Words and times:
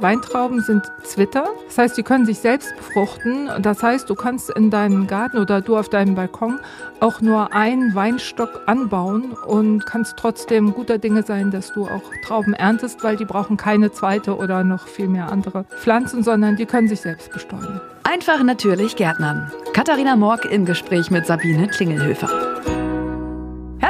Weintrauben 0.00 0.60
sind 0.60 0.90
Zwitter. 1.02 1.44
Das 1.66 1.78
heißt, 1.78 1.98
die 1.98 2.02
können 2.02 2.26
sich 2.26 2.38
selbst 2.38 2.74
befruchten. 2.76 3.50
Das 3.60 3.82
heißt, 3.82 4.08
du 4.08 4.14
kannst 4.14 4.50
in 4.50 4.70
deinem 4.70 5.06
Garten 5.06 5.38
oder 5.38 5.60
du 5.60 5.76
auf 5.76 5.88
deinem 5.88 6.14
Balkon 6.14 6.60
auch 7.00 7.20
nur 7.20 7.52
einen 7.52 7.94
Weinstock 7.94 8.62
anbauen 8.66 9.32
und 9.46 9.86
kannst 9.86 10.16
trotzdem 10.16 10.72
guter 10.72 10.98
Dinge 10.98 11.22
sein, 11.22 11.50
dass 11.50 11.72
du 11.72 11.86
auch 11.86 12.02
Trauben 12.24 12.54
erntest, 12.54 13.02
weil 13.02 13.16
die 13.16 13.24
brauchen 13.24 13.56
keine 13.56 13.92
zweite 13.92 14.36
oder 14.36 14.64
noch 14.64 14.86
viel 14.86 15.08
mehr 15.08 15.30
andere 15.30 15.64
Pflanzen, 15.64 16.22
sondern 16.22 16.56
die 16.56 16.66
können 16.66 16.88
sich 16.88 17.00
selbst 17.00 17.32
bestäuben. 17.32 17.80
Einfach 18.02 18.42
natürlich 18.42 18.96
Gärtnern. 18.96 19.52
Katharina 19.72 20.16
Morg 20.16 20.44
im 20.44 20.64
Gespräch 20.64 21.10
mit 21.10 21.26
Sabine 21.26 21.68
Klingelhöfer. 21.68 22.49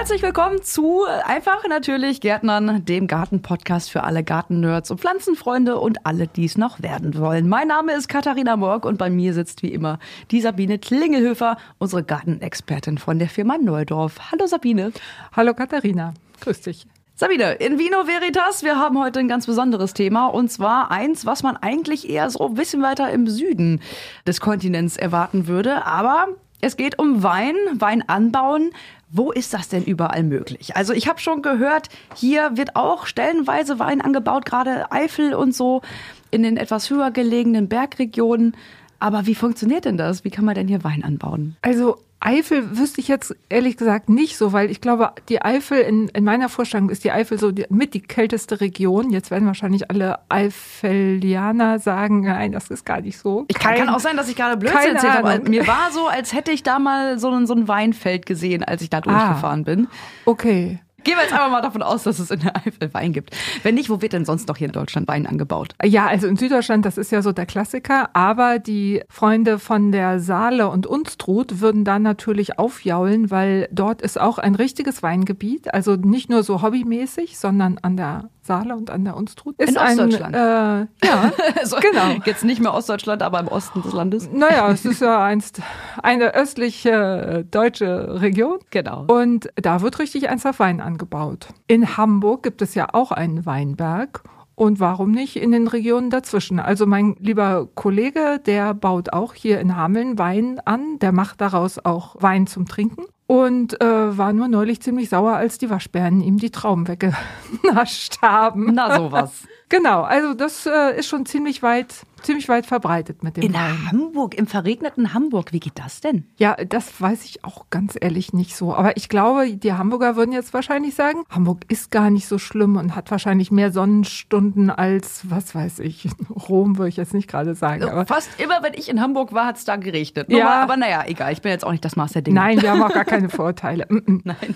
Herzlich 0.01 0.23
willkommen 0.23 0.63
zu 0.63 1.05
Einfach 1.25 1.69
natürlich 1.69 2.23
Gärtnern, 2.23 2.87
dem 2.87 3.07
Garten-Podcast 3.07 3.91
für 3.91 4.03
alle 4.03 4.25
Gartennerds 4.25 4.91
und 4.91 4.99
Pflanzenfreunde 4.99 5.79
und 5.79 6.07
alle, 6.07 6.27
die 6.27 6.47
es 6.47 6.57
noch 6.57 6.81
werden 6.81 7.19
wollen. 7.19 7.51
Mein 7.51 7.69
Name 7.69 7.93
ist 7.93 8.09
Katharina 8.09 8.57
Morg 8.57 8.87
und 8.87 8.97
bei 8.97 9.11
mir 9.11 9.35
sitzt 9.35 9.63
wie 9.63 9.69
immer 9.69 9.99
die 10.31 10.41
Sabine 10.41 10.79
Klingelhöfer, 10.79 11.59
unsere 11.77 12.03
Gartenexpertin 12.03 12.97
von 12.97 13.19
der 13.19 13.29
Firma 13.29 13.59
Neudorf. 13.59 14.33
Hallo 14.33 14.47
Sabine. 14.47 14.93
Hallo 15.37 15.53
Katharina. 15.53 16.15
Grüß 16.41 16.63
dich. 16.63 16.87
Sabine, 17.15 17.53
in 17.53 17.79
Vino 17.79 18.07
Veritas, 18.07 18.63
wir 18.63 18.79
haben 18.79 18.99
heute 18.99 19.19
ein 19.19 19.29
ganz 19.29 19.45
besonderes 19.45 19.93
Thema 19.93 20.29
und 20.29 20.51
zwar 20.51 20.91
eins, 20.91 21.27
was 21.27 21.43
man 21.43 21.59
eigentlich 21.59 22.09
eher 22.09 22.31
so 22.31 22.47
ein 22.47 22.55
bisschen 22.55 22.81
weiter 22.81 23.11
im 23.11 23.27
Süden 23.27 23.83
des 24.27 24.41
Kontinents 24.41 24.97
erwarten 24.97 25.47
würde, 25.47 25.85
aber 25.85 26.29
es 26.63 26.77
geht 26.77 26.99
um 26.99 27.23
Wein, 27.23 27.55
Wein 27.75 28.07
anbauen. 28.07 28.71
Wo 29.13 29.33
ist 29.33 29.55
das 29.55 29.69
denn 29.69 29.85
überall 29.85 30.23
möglich? 30.23 30.77
Also 30.77 30.93
ich 30.93 31.09
habe 31.09 31.19
schon 31.19 31.43
gehört, 31.43 31.89
hier 32.15 32.57
wird 32.57 32.77
auch 32.77 33.07
stellenweise 33.07 33.79
Wein 33.81 34.01
angebaut, 34.01 34.45
gerade 34.45 34.93
Eifel 34.93 35.35
und 35.35 35.55
so 35.55 35.83
in 36.31 36.45
den 36.45 36.57
etwas 36.57 36.91
höher 36.91 37.11
gelegenen 37.11 37.69
Bergregionen. 37.69 38.57
Aber 39.01 39.27
wie 39.27 39.35
funktioniert 39.35 39.85
denn 39.85 39.97
das? 39.97 40.25
Wie 40.25 40.31
kann 40.31 40.45
man 40.45 40.55
denn 40.55 40.69
hier 40.69 40.85
Wein 40.85 41.03
anbauen? 41.03 41.57
Also 41.63 41.99
Eifel 42.21 42.77
wüsste 42.77 43.01
ich 43.01 43.09
jetzt 43.09 43.35
ehrlich 43.49 43.79
gesagt 43.79 44.11
nicht 44.11 44.37
so, 44.37 44.53
weil 44.53 44.71
ich 44.71 44.83
glaube, 44.83 45.13
die 45.31 45.41
Eifel 45.41 45.79
in, 45.79 46.09
in 46.09 46.23
meiner 46.23 46.51
Vorstellung 46.51 46.91
ist 46.91 47.03
die 47.03 47.13
Eifel 47.13 47.39
so 47.39 47.51
die, 47.51 47.65
mit 47.71 47.95
die 47.95 48.03
kälteste 48.03 48.61
Region. 48.61 49.09
Jetzt 49.11 49.31
werden 49.31 49.47
wahrscheinlich 49.47 49.91
alle 49.91 50.19
Eifelianer 50.29 51.79
sagen, 51.79 52.21
nein, 52.21 52.53
das 52.53 52.69
ist 52.69 52.85
gar 52.85 53.01
nicht 53.01 53.19
so. 53.19 53.47
Ich 53.49 53.59
kann, 53.59 53.75
kann 53.75 53.89
auch 53.89 54.01
sein, 54.01 54.19
dass 54.19 54.29
ich 54.29 54.37
gerade 54.37 54.59
Blödsinn 54.59 54.97
erzählt 54.97 55.15
habe. 55.15 55.49
Mir 55.49 55.67
war 55.67 55.91
so, 55.93 56.09
als 56.09 56.35
hätte 56.35 56.53
ich 56.53 56.63
da 56.63 56.79
mal 56.79 57.19
so 57.19 57.31
ein, 57.31 57.47
so 57.47 57.55
ein 57.55 57.69
Weinfeld 57.69 58.27
gesehen, 58.27 58.65
als 58.65 58.83
ich 58.83 58.91
da 58.91 59.01
durchgefahren 59.01 59.61
ah, 59.61 59.65
bin. 59.65 59.89
Okay. 60.27 60.79
Gehen 61.05 61.17
wir 61.17 61.23
jetzt 61.23 61.33
einfach 61.33 61.51
mal 61.51 61.63
davon 61.63 61.83
aus, 61.83 62.03
dass 62.03 62.19
es 62.19 62.31
in 62.31 62.41
der 62.41 62.57
Eifel 62.57 62.93
Wein 62.93 63.13
gibt. 63.13 63.37
Wenn 63.63 63.75
nicht, 63.75 63.91
wo 63.91 64.03
wird 64.03 64.13
denn 64.13 64.25
sonst 64.25 64.49
noch 64.49 64.57
hier 64.57 64.67
in 64.67 64.73
Deutschland 64.73 65.09
Wein 65.09 65.27
angebaut? 65.27 65.75
Ja, 65.85 66.07
also 66.07 66.27
in 66.27 66.37
Süddeutschland, 66.37 66.85
das 66.85 66.99
ist 66.99 67.13
ja 67.13 67.23
so 67.23 67.33
der 67.33 67.47
Klassiker. 67.47 68.15
Aber 68.15 68.59
die 68.59 69.03
Freunde 69.09 69.59
von 69.59 69.93
der 69.93 70.21
Saale 70.21 70.69
und 70.69 70.87
Unstrut 70.87 71.61
würden 71.61 71.85
da 71.85 71.99
natürlich 71.99 72.59
aufjaulen, 72.59 73.31
weil 73.31 73.69
dort 73.73 74.03
ist 74.03 74.21
auch 74.21 74.39
ein 74.39 74.55
richtiges 74.55 75.03
Weingebiet. 75.03 75.73
Also 75.73 75.97
nicht 75.97 76.31
nur 76.31 76.43
so 76.43 76.63
hobbymäßig, 76.63 77.39
sondern 77.39 77.79
an 77.79 77.97
der 77.97 78.31
Saale 78.43 78.75
und 78.75 78.91
an 78.91 79.05
der 79.05 79.17
Unstrut. 79.17 79.59
Ist 79.59 79.71
in 79.71 79.77
Ostdeutschland. 79.77 80.35
Ein, 80.35 80.89
äh, 81.03 81.07
ja, 81.07 81.33
so, 81.65 81.77
genau. 81.77 82.21
Jetzt 82.25 82.45
nicht 82.45 82.61
mehr 82.61 82.73
Ostdeutschland, 82.73 83.23
aber 83.23 83.41
im 83.41 83.49
Osten 83.49 83.83
des 83.83 83.93
Landes. 83.93 84.31
Naja, 84.33 84.71
es 84.71 84.85
ist 84.85 85.01
ja 85.01 85.23
einst 85.23 85.61
eine 86.03 86.35
östliche 86.35 86.91
äh, 86.91 87.45
deutsche 87.45 88.21
Region. 88.21 88.59
Genau. 88.71 89.05
Und 89.07 89.51
da 89.57 89.83
wird 89.83 89.99
richtig 89.99 90.25
ernsthaft 90.25 90.59
Wein 90.59 90.81
angebaut. 90.81 91.49
In 91.67 91.97
Hamburg 91.97 92.43
gibt 92.43 92.63
es 92.63 92.75
ja 92.75 92.89
auch 92.93 93.13
einen 93.13 93.47
Weinberg. 93.47 94.23
Und 94.55 94.79
warum 94.79 95.11
nicht 95.11 95.37
in 95.37 95.53
den 95.53 95.69
Regionen 95.69 96.11
dazwischen? 96.11 96.61
Also 96.61 96.85
mein 96.85 97.17
lieber 97.19 97.67
Kollege, 97.75 98.41
der 98.45 98.75
baut 98.75 99.11
auch 99.11 99.33
hier 99.33 99.59
in 99.59 99.75
Hameln 99.75 100.19
Wein 100.19 100.61
an. 100.67 100.99
Der 100.99 101.13
macht 101.13 101.41
daraus 101.41 101.79
auch 101.83 102.17
Wein 102.21 102.47
zum 102.47 102.67
Trinken 102.67 103.05
und 103.31 103.81
äh, 103.81 104.19
war 104.19 104.33
nur 104.33 104.49
neulich 104.49 104.83
ziemlich 104.83 105.09
sauer, 105.09 105.37
als 105.37 105.57
die 105.57 105.71
Waschbären 105.71 106.21
ihm 106.21 106.39
die 106.39 106.51
Trauben 106.51 106.89
weggenascht 106.89 108.17
haben. 108.23 108.75
Na 108.75 108.97
sowas. 108.97 109.45
genau, 109.69 110.03
also 110.03 110.35
das 110.35 110.67
äh, 110.67 110.99
ist 110.99 111.07
schon 111.07 111.27
ziemlich 111.27 111.63
weit 111.63 111.95
ziemlich 112.23 112.49
weit 112.49 112.67
verbreitet 112.67 113.23
mit 113.23 113.37
dem 113.37 113.45
In 113.45 113.55
Wein. 113.55 113.91
Hamburg, 113.91 114.35
im 114.37 114.47
verregneten 114.47 115.15
Hamburg, 115.15 115.53
wie 115.53 115.61
geht 115.61 115.79
das 115.79 116.01
denn? 116.01 116.25
Ja, 116.37 116.57
das 116.57 117.01
weiß 117.01 117.25
ich 117.25 117.45
auch 117.45 117.67
ganz 117.71 117.97
ehrlich 118.01 118.33
nicht 118.33 118.55
so. 118.57 118.75
Aber 118.75 118.97
ich 118.97 119.09
glaube, 119.09 119.51
die 119.57 119.73
Hamburger 119.73 120.17
würden 120.17 120.33
jetzt 120.33 120.53
wahrscheinlich 120.55 120.95
sagen, 120.95 121.25
Hamburg 121.31 121.61
ist 121.69 121.91
gar 121.91 122.11
nicht 122.11 122.27
so 122.27 122.39
schlimm 122.39 122.77
und 122.77 122.95
hat 122.97 123.11
wahrscheinlich 123.11 123.51
mehr 123.51 123.73
Sonnenstunden 123.73 124.71
als, 124.71 125.23
was 125.31 125.55
weiß 125.55 125.79
ich, 125.81 126.09
Rom 126.49 126.79
würde 126.79 126.89
ich 126.89 126.97
jetzt 126.97 127.15
nicht 127.15 127.29
gerade 127.29 127.55
sagen. 127.55 127.85
Aber 127.85 128.07
Fast 128.07 128.31
immer, 128.41 128.63
wenn 128.63 128.75
ich 128.75 128.89
in 128.89 129.01
Hamburg 129.01 129.33
war, 129.33 129.47
hat 129.47 129.57
es 129.57 129.65
da 129.65 129.77
geregnet. 129.77 130.27
ja. 130.31 130.45
Mal, 130.45 130.63
aber 130.63 130.77
naja, 130.77 131.05
egal, 131.07 131.33
ich 131.33 131.43
bin 131.43 131.53
jetzt 131.53 131.65
auch 131.65 131.73
nicht 131.73 131.85
das 131.85 131.97
Maß 131.97 132.13
der 132.13 132.23
Dinge. 132.23 132.35
Nein, 132.39 132.61
wir 132.63 132.71
haben 132.71 132.83
auch 132.83 132.93
gar 132.93 133.05
keine 133.05 133.29
Vorurteile. 133.31 133.87
Nein. 134.07 134.55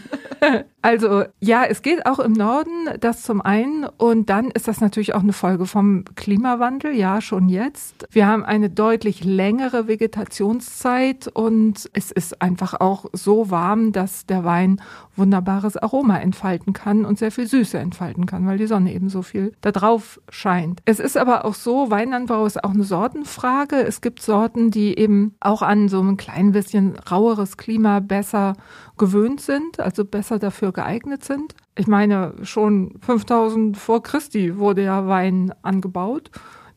Also 0.82 1.24
ja, 1.40 1.64
es 1.64 1.82
geht 1.82 2.06
auch 2.06 2.18
im 2.18 2.32
Norden, 2.32 2.70
das 3.00 3.22
zum 3.22 3.40
einen. 3.40 3.84
Und 3.84 4.28
dann 4.30 4.50
ist 4.50 4.68
das 4.68 4.80
natürlich 4.80 5.14
auch 5.14 5.22
eine 5.22 5.32
Folge 5.32 5.66
vom 5.66 6.04
Klimawandel, 6.16 6.92
ja, 6.94 7.20
schon 7.20 7.48
jetzt. 7.54 8.06
Wir 8.10 8.26
haben 8.26 8.44
eine 8.44 8.68
deutlich 8.68 9.24
längere 9.24 9.88
Vegetationszeit 9.88 11.28
und 11.28 11.88
es 11.94 12.10
ist 12.10 12.42
einfach 12.42 12.80
auch 12.80 13.06
so 13.12 13.50
warm, 13.50 13.92
dass 13.92 14.26
der 14.26 14.44
Wein 14.44 14.80
wunderbares 15.16 15.76
Aroma 15.76 16.18
entfalten 16.18 16.72
kann 16.72 17.04
und 17.04 17.18
sehr 17.18 17.30
viel 17.30 17.46
Süße 17.46 17.78
entfalten 17.78 18.26
kann, 18.26 18.46
weil 18.46 18.58
die 18.58 18.66
Sonne 18.66 18.92
eben 18.92 19.08
so 19.08 19.22
viel 19.22 19.52
da 19.60 19.72
drauf 19.72 20.20
scheint. 20.28 20.82
Es 20.84 20.98
ist 20.98 21.16
aber 21.16 21.44
auch 21.44 21.54
so, 21.54 21.90
Weinanbau 21.90 22.44
ist 22.44 22.62
auch 22.62 22.74
eine 22.74 22.84
Sortenfrage. 22.84 23.76
Es 23.76 24.00
gibt 24.00 24.20
Sorten, 24.20 24.70
die 24.70 24.98
eben 24.98 25.34
auch 25.40 25.62
an 25.62 25.88
so 25.88 26.00
ein 26.00 26.16
klein 26.16 26.52
bisschen 26.52 26.96
raueres 27.10 27.56
Klima 27.56 28.00
besser 28.00 28.54
gewöhnt 28.98 29.40
sind, 29.40 29.80
also 29.80 30.04
besser 30.04 30.38
dafür 30.38 30.72
geeignet 30.72 31.24
sind. 31.24 31.54
Ich 31.76 31.86
meine, 31.86 32.34
schon 32.42 32.94
5000 33.00 33.76
vor 33.76 34.02
Christi 34.02 34.58
wurde 34.58 34.84
ja 34.84 35.08
Wein 35.08 35.52
angebaut 35.62 36.30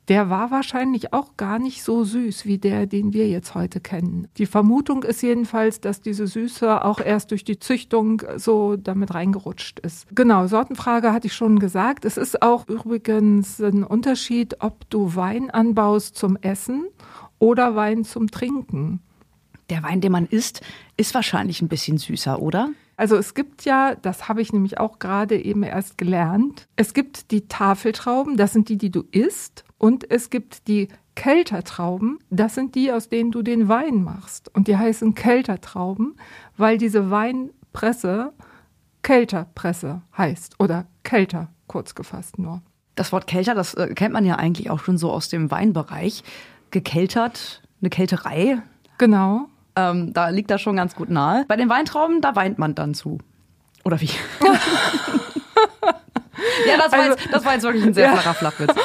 der 0.07 0.29
war 0.29 0.51
wahrscheinlich 0.51 1.13
auch 1.13 1.35
gar 1.35 1.59
nicht 1.59 1.83
so 1.83 2.03
süß 2.03 2.45
wie 2.45 2.57
der, 2.57 2.87
den 2.87 3.13
wir 3.13 3.27
jetzt 3.27 3.55
heute 3.55 3.81
kennen. 3.81 4.27
Die 4.37 4.45
Vermutung 4.45 5.03
ist 5.03 5.21
jedenfalls, 5.21 5.81
dass 5.81 6.01
diese 6.01 6.27
Süße 6.27 6.83
auch 6.83 6.99
erst 6.99 7.31
durch 7.31 7.43
die 7.43 7.59
Züchtung 7.59 8.21
so 8.37 8.77
damit 8.77 9.13
reingerutscht 9.13 9.79
ist. 9.79 10.07
Genau, 10.15 10.47
Sortenfrage 10.47 11.11
hatte 11.11 11.27
ich 11.27 11.33
schon 11.33 11.59
gesagt. 11.59 12.05
Es 12.05 12.15
ist 12.15 12.41
auch 12.41 12.67
übrigens 12.67 13.59
ein 13.59 13.83
Unterschied, 13.83 14.61
ob 14.61 14.89
du 14.89 15.15
Wein 15.15 15.49
anbaust 15.49 16.15
zum 16.15 16.37
Essen 16.37 16.85
oder 17.39 17.75
Wein 17.75 18.05
zum 18.05 18.31
Trinken. 18.31 19.01
Der 19.69 19.83
Wein, 19.83 19.99
den 19.99 20.13
man 20.13 20.25
isst, 20.25 20.61
ist 20.95 21.13
wahrscheinlich 21.13 21.61
ein 21.61 21.67
bisschen 21.67 21.97
süßer, 21.97 22.41
oder? 22.41 22.69
Also 22.95 23.17
es 23.17 23.33
gibt 23.33 23.65
ja, 23.65 23.95
das 23.95 24.29
habe 24.29 24.41
ich 24.41 24.53
nämlich 24.53 24.79
auch 24.79 24.97
gerade 24.97 25.39
eben 25.39 25.63
erst 25.63 25.97
gelernt, 25.97 26.67
es 26.77 26.93
gibt 26.93 27.29
die 27.31 27.47
Tafeltrauben, 27.47 28.37
das 28.37 28.53
sind 28.53 28.69
die, 28.69 28.77
die 28.77 28.89
du 28.89 29.03
isst, 29.11 29.65
und 29.77 30.09
es 30.09 30.29
gibt 30.29 30.67
die 30.67 30.87
Keltertrauben, 31.15 32.19
das 32.29 32.55
sind 32.55 32.75
die, 32.75 32.91
aus 32.91 33.09
denen 33.09 33.31
du 33.31 33.41
den 33.41 33.67
Wein 33.67 34.03
machst. 34.03 34.53
Und 34.55 34.67
die 34.67 34.77
heißen 34.77 35.15
Keltertrauben, 35.15 36.15
weil 36.57 36.77
diese 36.77 37.09
Weinpresse 37.09 38.33
Kelterpresse 39.07 40.01
heißt 40.17 40.59
oder 40.59 40.85
Kelter 41.03 41.47
kurz 41.67 41.95
gefasst 41.95 42.39
nur. 42.39 42.61
Das 42.95 43.11
Wort 43.11 43.25
Kelter, 43.25 43.55
das 43.55 43.73
äh, 43.75 43.93
kennt 43.93 44.13
man 44.13 44.25
ja 44.25 44.35
eigentlich 44.35 44.69
auch 44.69 44.79
schon 44.79 44.97
so 44.97 45.11
aus 45.11 45.29
dem 45.29 45.49
Weinbereich. 45.49 46.23
Gekeltert, 46.71 47.61
eine 47.79 47.89
Kälterei. 47.89 48.61
Genau. 48.97 49.47
Ähm, 49.75 50.11
da 50.11 50.29
liegt 50.29 50.51
das 50.51 50.61
schon 50.61 50.75
ganz 50.75 50.95
gut 50.95 51.09
nahe. 51.09 51.45
Bei 51.47 51.55
den 51.55 51.69
Weintrauben, 51.69 52.19
da 52.19 52.35
weint 52.35 52.57
man 52.57 52.75
dann 52.75 52.95
zu. 52.95 53.19
Oder 53.85 54.01
wie? 54.01 54.09
Ja, 56.67 56.77
das 56.77 56.91
war, 56.91 56.99
also, 56.99 57.11
jetzt, 57.11 57.33
das 57.33 57.45
war 57.45 57.53
jetzt 57.53 57.63
wirklich 57.63 57.83
ein 57.83 57.93
sehr 57.93 58.05
ja, 58.05 58.15
flacher 58.15 58.33
Flachwitz. 58.33 58.73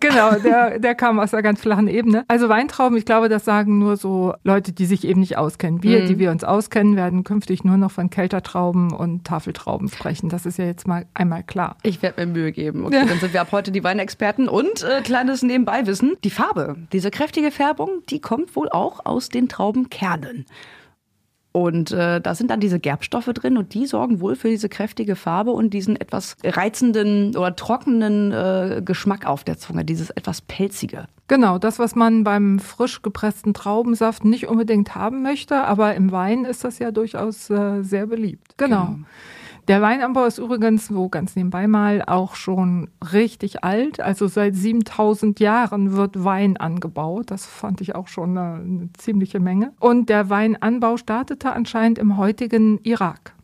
Genau, 0.00 0.32
der, 0.36 0.78
der 0.78 0.94
kam 0.94 1.18
aus 1.18 1.32
einer 1.32 1.42
ganz 1.42 1.60
flachen 1.60 1.88
Ebene. 1.88 2.24
Also 2.28 2.48
Weintrauben, 2.48 2.96
ich 2.96 3.04
glaube, 3.04 3.28
das 3.28 3.44
sagen 3.44 3.78
nur 3.78 3.96
so 3.96 4.34
Leute, 4.44 4.72
die 4.72 4.86
sich 4.86 5.04
eben 5.04 5.20
nicht 5.20 5.38
auskennen. 5.38 5.82
Wir, 5.82 6.02
mhm. 6.02 6.06
die 6.06 6.18
wir 6.18 6.30
uns 6.30 6.44
auskennen, 6.44 6.96
werden 6.96 7.24
künftig 7.24 7.64
nur 7.64 7.76
noch 7.76 7.90
von 7.90 8.10
Keltertrauben 8.10 8.92
und 8.92 9.24
Tafeltrauben 9.24 9.88
sprechen. 9.88 10.28
Das 10.28 10.46
ist 10.46 10.58
ja 10.58 10.66
jetzt 10.66 10.86
mal 10.86 11.06
einmal 11.14 11.42
klar. 11.42 11.76
Ich 11.82 12.02
werde 12.02 12.24
mir 12.26 12.32
Mühe 12.32 12.52
geben. 12.52 12.84
Okay, 12.86 12.96
ja. 12.96 13.04
dann 13.04 13.18
sind 13.18 13.32
wir 13.32 13.40
ab 13.40 13.48
heute 13.52 13.72
die 13.72 13.82
Weinexperten. 13.82 14.48
Und 14.48 14.82
äh, 14.82 15.00
kleines 15.02 15.42
Nebenbeiwissen, 15.42 16.16
die 16.24 16.30
Farbe, 16.30 16.76
diese 16.92 17.10
kräftige 17.10 17.50
Färbung, 17.50 18.02
die 18.10 18.20
kommt 18.20 18.54
wohl 18.56 18.68
auch 18.68 19.04
aus 19.04 19.28
den 19.28 19.48
Traubenkernen. 19.48 20.46
Und 21.56 21.92
äh, 21.92 22.20
da 22.20 22.34
sind 22.34 22.50
dann 22.50 22.58
diese 22.58 22.80
Gerbstoffe 22.80 23.30
drin 23.32 23.56
und 23.56 23.74
die 23.74 23.86
sorgen 23.86 24.20
wohl 24.20 24.34
für 24.34 24.48
diese 24.48 24.68
kräftige 24.68 25.14
Farbe 25.14 25.52
und 25.52 25.70
diesen 25.70 25.94
etwas 25.94 26.36
reizenden 26.42 27.36
oder 27.36 27.54
trockenen 27.54 28.32
äh, 28.32 28.82
Geschmack 28.84 29.24
auf 29.24 29.44
der 29.44 29.56
Zunge, 29.56 29.84
dieses 29.84 30.10
etwas 30.10 30.40
pelzige. 30.40 31.06
Genau, 31.28 31.58
das, 31.58 31.78
was 31.78 31.94
man 31.94 32.24
beim 32.24 32.58
frisch 32.58 33.02
gepressten 33.02 33.54
Traubensaft 33.54 34.24
nicht 34.24 34.48
unbedingt 34.48 34.96
haben 34.96 35.22
möchte, 35.22 35.62
aber 35.62 35.94
im 35.94 36.10
Wein 36.10 36.44
ist 36.44 36.64
das 36.64 36.80
ja 36.80 36.90
durchaus 36.90 37.48
äh, 37.50 37.82
sehr 37.82 38.08
beliebt. 38.08 38.58
Genau. 38.58 38.86
genau. 38.86 38.98
Der 39.68 39.80
Weinanbau 39.80 40.26
ist 40.26 40.38
übrigens, 40.38 40.88
so 40.88 41.08
ganz 41.08 41.36
nebenbei 41.36 41.66
mal, 41.66 42.02
auch 42.02 42.34
schon 42.34 42.90
richtig 43.12 43.64
alt. 43.64 44.00
Also 44.00 44.26
seit 44.26 44.54
7000 44.54 45.40
Jahren 45.40 45.92
wird 45.92 46.22
Wein 46.22 46.56
angebaut. 46.56 47.30
Das 47.30 47.46
fand 47.46 47.80
ich 47.80 47.94
auch 47.94 48.08
schon 48.08 48.36
eine, 48.36 48.62
eine 48.62 48.92
ziemliche 48.92 49.40
Menge. 49.40 49.72
Und 49.80 50.10
der 50.10 50.28
Weinanbau 50.28 50.96
startete 50.96 51.52
anscheinend 51.52 51.98
im 51.98 52.18
heutigen 52.18 52.78
Irak. 52.82 53.34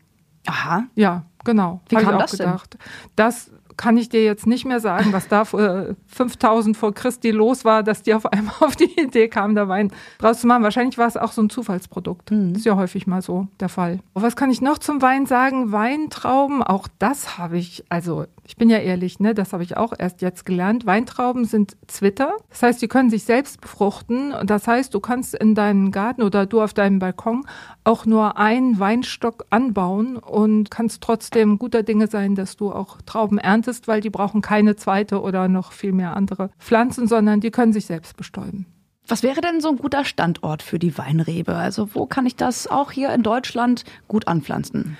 Aha. 0.46 0.84
Ja, 0.94 1.24
genau. 1.44 1.80
Wie 1.88 1.96
kam 1.96 2.04
ich 2.04 2.10
auch 2.10 2.18
das 2.18 2.30
denn? 2.32 2.46
gedacht. 2.46 2.78
Das 3.16 3.50
kann 3.80 3.96
ich 3.96 4.10
dir 4.10 4.22
jetzt 4.22 4.46
nicht 4.46 4.66
mehr 4.66 4.78
sagen, 4.78 5.14
was 5.14 5.26
da 5.26 5.46
vor 5.46 5.96
5000 6.08 6.76
vor 6.76 6.92
Christi 6.92 7.30
los 7.30 7.64
war, 7.64 7.82
dass 7.82 8.02
die 8.02 8.12
auf 8.12 8.26
einmal 8.26 8.54
auf 8.60 8.76
die 8.76 9.00
Idee 9.00 9.28
kamen, 9.28 9.54
da 9.54 9.68
Wein 9.68 9.90
draus 10.18 10.42
zu 10.42 10.46
machen. 10.46 10.62
Wahrscheinlich 10.62 10.98
war 10.98 11.06
es 11.06 11.16
auch 11.16 11.32
so 11.32 11.40
ein 11.40 11.48
Zufallsprodukt. 11.48 12.30
Mhm. 12.30 12.54
Ist 12.54 12.66
ja 12.66 12.76
häufig 12.76 13.06
mal 13.06 13.22
so 13.22 13.48
der 13.58 13.70
Fall. 13.70 14.00
Was 14.12 14.36
kann 14.36 14.50
ich 14.50 14.60
noch 14.60 14.76
zum 14.76 15.00
Wein 15.00 15.24
sagen? 15.24 15.72
Weintrauben, 15.72 16.62
auch 16.62 16.88
das 16.98 17.38
habe 17.38 17.56
ich, 17.56 17.82
also 17.88 18.26
ich 18.44 18.56
bin 18.56 18.68
ja 18.68 18.78
ehrlich, 18.78 19.18
ne, 19.18 19.32
das 19.32 19.54
habe 19.54 19.62
ich 19.62 19.78
auch 19.78 19.94
erst 19.96 20.20
jetzt 20.20 20.44
gelernt. 20.44 20.84
Weintrauben 20.84 21.46
sind 21.46 21.76
Zwitter. 21.86 22.34
Das 22.50 22.62
heißt, 22.62 22.82
die 22.82 22.88
können 22.88 23.08
sich 23.08 23.24
selbst 23.24 23.62
befruchten. 23.62 24.32
Und 24.34 24.50
Das 24.50 24.66
heißt, 24.66 24.92
du 24.92 25.00
kannst 25.00 25.34
in 25.34 25.54
deinen 25.54 25.90
Garten 25.90 26.22
oder 26.22 26.44
du 26.44 26.60
auf 26.60 26.74
deinem 26.74 26.98
Balkon 26.98 27.46
auch 27.84 28.04
nur 28.06 28.36
einen 28.36 28.78
Weinstock 28.78 29.46
anbauen 29.50 30.16
und 30.16 30.70
kannst 30.70 31.00
trotzdem 31.00 31.58
guter 31.58 31.82
Dinge 31.82 32.08
sein, 32.08 32.34
dass 32.34 32.56
du 32.56 32.72
auch 32.72 32.98
Trauben 33.06 33.38
erntest, 33.38 33.69
weil 33.88 34.00
die 34.00 34.10
brauchen 34.10 34.40
keine 34.42 34.76
zweite 34.76 35.20
oder 35.22 35.48
noch 35.48 35.72
viel 35.72 35.92
mehr 35.92 36.16
andere 36.16 36.50
Pflanzen, 36.58 37.06
sondern 37.06 37.40
die 37.40 37.50
können 37.50 37.72
sich 37.72 37.86
selbst 37.86 38.16
bestäuben. 38.16 38.66
Was 39.08 39.22
wäre 39.22 39.40
denn 39.40 39.60
so 39.60 39.68
ein 39.70 39.76
guter 39.76 40.04
Standort 40.04 40.62
für 40.62 40.78
die 40.78 40.96
Weinrebe? 40.96 41.54
Also 41.56 41.88
wo 41.94 42.06
kann 42.06 42.26
ich 42.26 42.36
das 42.36 42.66
auch 42.68 42.92
hier 42.92 43.12
in 43.12 43.22
Deutschland 43.22 43.84
gut 44.08 44.28
anpflanzen? 44.28 44.96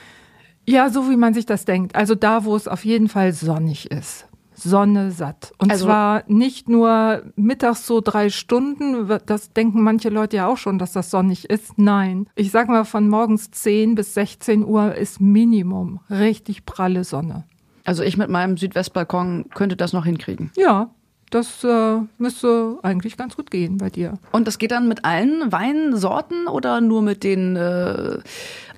Ja, 0.66 0.90
so 0.90 1.08
wie 1.10 1.16
man 1.16 1.32
sich 1.34 1.46
das 1.46 1.64
denkt. 1.64 1.94
Also 1.96 2.14
da, 2.14 2.44
wo 2.44 2.54
es 2.56 2.66
auf 2.68 2.84
jeden 2.84 3.08
Fall 3.08 3.32
sonnig 3.32 3.90
ist. 3.90 4.26
Sonne 4.52 5.10
satt. 5.10 5.52
Und 5.58 5.70
Also- 5.70 5.86
zwar 5.86 6.22
nicht 6.26 6.68
nur 6.68 7.22
mittags 7.36 7.86
so 7.86 8.00
drei 8.02 8.28
Stunden, 8.28 9.08
das 9.24 9.52
denken 9.52 9.82
manche 9.82 10.10
Leute 10.10 10.36
ja 10.36 10.48
auch 10.48 10.58
schon, 10.58 10.78
dass 10.78 10.92
das 10.92 11.10
sonnig 11.10 11.48
ist. 11.48 11.78
Nein. 11.78 12.28
Ich 12.34 12.50
sag 12.50 12.68
mal, 12.68 12.84
von 12.84 13.08
morgens 13.08 13.50
10 13.52 13.94
bis 13.94 14.12
16 14.14 14.64
Uhr 14.64 14.94
ist 14.96 15.18
Minimum 15.20 16.00
richtig 16.10 16.66
pralle 16.66 17.04
Sonne. 17.04 17.44
Also 17.84 18.02
ich 18.02 18.16
mit 18.16 18.28
meinem 18.28 18.56
Südwestbalkon 18.56 19.46
könnte 19.54 19.76
das 19.76 19.92
noch 19.92 20.04
hinkriegen. 20.04 20.50
Ja, 20.56 20.90
das 21.30 21.62
äh, 21.62 21.98
müsste 22.18 22.78
eigentlich 22.82 23.16
ganz 23.16 23.36
gut 23.36 23.50
gehen 23.50 23.78
bei 23.78 23.88
dir. 23.88 24.18
Und 24.32 24.46
das 24.48 24.58
geht 24.58 24.72
dann 24.72 24.88
mit 24.88 25.04
allen 25.04 25.52
Weinsorten 25.52 26.48
oder 26.48 26.80
nur 26.80 27.02
mit 27.02 27.22
den, 27.22 27.54
äh, 27.54 28.18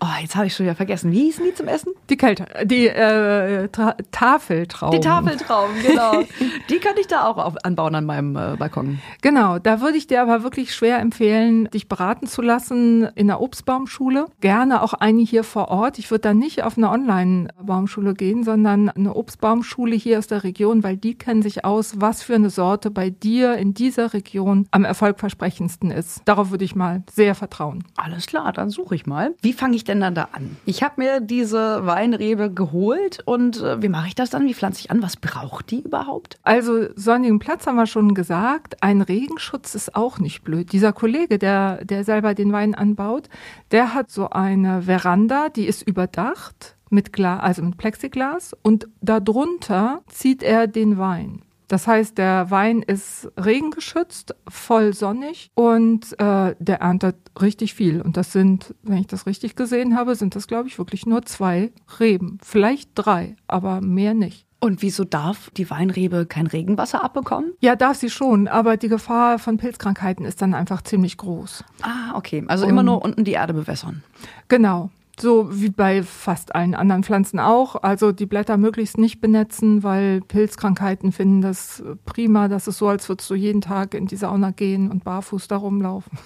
oh, 0.00 0.06
jetzt 0.20 0.36
habe 0.36 0.46
ich 0.46 0.54
schon 0.54 0.66
wieder 0.66 0.74
vergessen. 0.74 1.12
Wie 1.12 1.24
hießen 1.24 1.44
die 1.44 1.54
zum 1.54 1.66
Essen? 1.66 1.94
Die 2.10 2.16
Kälte, 2.18 2.46
die 2.64 2.88
äh, 2.88 3.68
Tra 3.68 3.96
Tafeltrauben. 4.10 5.00
Die 5.00 5.06
Tafeltrauben, 5.06 5.74
genau. 5.82 6.22
die 6.68 6.78
könnte 6.78 7.00
ich 7.00 7.06
da 7.06 7.26
auch 7.26 7.38
auf, 7.38 7.54
anbauen 7.64 7.94
an 7.94 8.04
meinem 8.04 8.36
äh, 8.36 8.56
Balkon. 8.58 8.98
Genau, 9.22 9.58
da 9.58 9.80
würde 9.80 9.96
ich 9.96 10.06
dir 10.06 10.20
aber 10.20 10.42
wirklich 10.42 10.74
schwer 10.74 10.98
empfehlen, 10.98 11.70
dich 11.70 11.88
beraten 11.88 12.26
zu 12.26 12.42
lassen 12.42 13.08
in 13.14 13.28
der 13.28 13.40
Obstbaumschule. 13.40 14.26
Gerne 14.40 14.82
auch 14.82 14.92
eine 14.92 15.22
hier 15.22 15.44
vor 15.44 15.68
Ort. 15.68 15.98
Ich 15.98 16.10
würde 16.10 16.22
da 16.22 16.34
nicht 16.34 16.64
auf 16.64 16.76
eine 16.76 16.90
Online-Baumschule 16.90 18.12
gehen, 18.14 18.44
sondern 18.44 18.90
eine 18.90 19.14
Obstbaumschule 19.14 19.96
hier 19.96 20.18
aus 20.18 20.26
der 20.26 20.44
Region, 20.44 20.82
weil 20.82 20.98
die 20.98 21.14
kennen 21.14 21.40
sich 21.40 21.64
aus, 21.64 21.94
was 22.00 22.22
für 22.22 22.41
eine 22.42 22.50
Sorte 22.50 22.90
bei 22.90 23.10
dir 23.10 23.54
in 23.56 23.72
dieser 23.72 24.12
Region 24.12 24.66
am 24.70 24.84
erfolgversprechendsten 24.84 25.90
ist. 25.90 26.22
Darauf 26.24 26.50
würde 26.50 26.64
ich 26.64 26.74
mal 26.74 27.04
sehr 27.10 27.34
vertrauen. 27.34 27.84
Alles 27.96 28.26
klar, 28.26 28.52
dann 28.52 28.68
suche 28.68 28.94
ich 28.94 29.06
mal. 29.06 29.34
Wie 29.40 29.52
fange 29.52 29.76
ich 29.76 29.84
denn 29.84 30.00
dann 30.00 30.14
da 30.14 30.28
an? 30.32 30.56
Ich 30.64 30.82
habe 30.82 30.94
mir 31.00 31.20
diese 31.20 31.86
Weinrebe 31.86 32.52
geholt 32.52 33.20
und 33.24 33.62
äh, 33.62 33.80
wie 33.80 33.88
mache 33.88 34.08
ich 34.08 34.14
das 34.14 34.30
dann? 34.30 34.46
Wie 34.46 34.54
pflanze 34.54 34.80
ich 34.80 34.90
an? 34.90 35.02
Was 35.02 35.16
braucht 35.16 35.70
die 35.70 35.80
überhaupt? 35.80 36.38
Also 36.42 36.88
sonnigen 36.96 37.38
Platz 37.38 37.66
haben 37.66 37.76
wir 37.76 37.86
schon 37.86 38.14
gesagt. 38.14 38.82
Ein 38.82 39.02
Regenschutz 39.02 39.74
ist 39.74 39.94
auch 39.94 40.18
nicht 40.18 40.42
blöd. 40.42 40.72
Dieser 40.72 40.92
Kollege, 40.92 41.38
der, 41.38 41.84
der 41.84 42.04
selber 42.04 42.34
den 42.34 42.52
Wein 42.52 42.74
anbaut, 42.74 43.28
der 43.70 43.94
hat 43.94 44.10
so 44.10 44.30
eine 44.30 44.82
Veranda, 44.82 45.48
die 45.48 45.66
ist 45.66 45.82
überdacht 45.82 46.76
mit 46.92 47.12
Glas, 47.12 47.42
also 47.42 47.62
mit 47.62 47.78
Plexiglas 47.78 48.54
und 48.62 48.86
darunter 49.00 50.02
zieht 50.08 50.42
er 50.42 50.66
den 50.66 50.98
Wein. 50.98 51.42
Das 51.72 51.86
heißt, 51.86 52.18
der 52.18 52.50
Wein 52.50 52.82
ist 52.82 53.32
regengeschützt, 53.40 54.34
voll 54.46 54.92
sonnig 54.92 55.50
und 55.54 56.12
äh, 56.20 56.54
der 56.58 56.80
erntet 56.82 57.16
richtig 57.40 57.72
viel. 57.72 58.02
Und 58.02 58.18
das 58.18 58.30
sind, 58.30 58.74
wenn 58.82 58.98
ich 58.98 59.06
das 59.06 59.24
richtig 59.24 59.56
gesehen 59.56 59.96
habe, 59.96 60.14
sind 60.14 60.36
das, 60.36 60.46
glaube 60.48 60.68
ich, 60.68 60.76
wirklich 60.76 61.06
nur 61.06 61.22
zwei 61.22 61.72
Reben. 61.98 62.36
Vielleicht 62.42 62.90
drei, 62.94 63.36
aber 63.48 63.80
mehr 63.80 64.12
nicht. 64.12 64.44
Und 64.60 64.82
wieso 64.82 65.04
darf 65.04 65.48
die 65.56 65.70
Weinrebe 65.70 66.26
kein 66.26 66.46
Regenwasser 66.46 67.02
abbekommen? 67.02 67.54
Ja, 67.60 67.74
darf 67.74 67.96
sie 67.96 68.10
schon, 68.10 68.48
aber 68.48 68.76
die 68.76 68.88
Gefahr 68.88 69.38
von 69.38 69.56
Pilzkrankheiten 69.56 70.26
ist 70.26 70.42
dann 70.42 70.52
einfach 70.52 70.82
ziemlich 70.82 71.16
groß. 71.16 71.64
Ah, 71.80 72.14
okay. 72.14 72.44
Also 72.48 72.66
immer 72.66 72.80
Und- 72.80 72.86
nur 72.86 73.02
unten 73.02 73.24
die 73.24 73.32
Erde 73.32 73.54
bewässern. 73.54 74.02
Genau. 74.48 74.90
So 75.18 75.48
wie 75.50 75.70
bei 75.70 76.02
fast 76.02 76.54
allen 76.54 76.74
anderen 76.74 77.04
Pflanzen 77.04 77.38
auch. 77.38 77.82
Also 77.82 78.12
die 78.12 78.26
Blätter 78.26 78.56
möglichst 78.56 78.98
nicht 78.98 79.20
benetzen, 79.20 79.82
weil 79.82 80.20
Pilzkrankheiten 80.22 81.12
finden 81.12 81.42
das 81.42 81.82
prima. 82.04 82.48
Das 82.48 82.66
ist 82.66 82.78
so, 82.78 82.88
als 82.88 83.08
würdest 83.08 83.28
du 83.30 83.34
jeden 83.34 83.60
Tag 83.60 83.94
in 83.94 84.06
die 84.06 84.16
Sauna 84.16 84.50
gehen 84.50 84.90
und 84.90 85.04
barfuß 85.04 85.48
da 85.48 85.56
rumlaufen. 85.56 86.18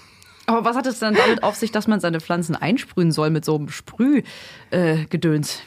Aber 0.46 0.64
was 0.64 0.76
hat 0.76 0.86
es 0.86 1.00
denn 1.00 1.14
damit 1.14 1.42
auf 1.42 1.56
sich, 1.56 1.72
dass 1.72 1.88
man 1.88 1.98
seine 1.98 2.20
Pflanzen 2.20 2.54
einsprühen 2.54 3.10
soll 3.10 3.30
mit 3.30 3.44
so 3.44 3.56
einem 3.56 3.68
Sprühgedöns? 3.68 4.24
Äh, 4.70 5.04
Gedöns? 5.06 5.62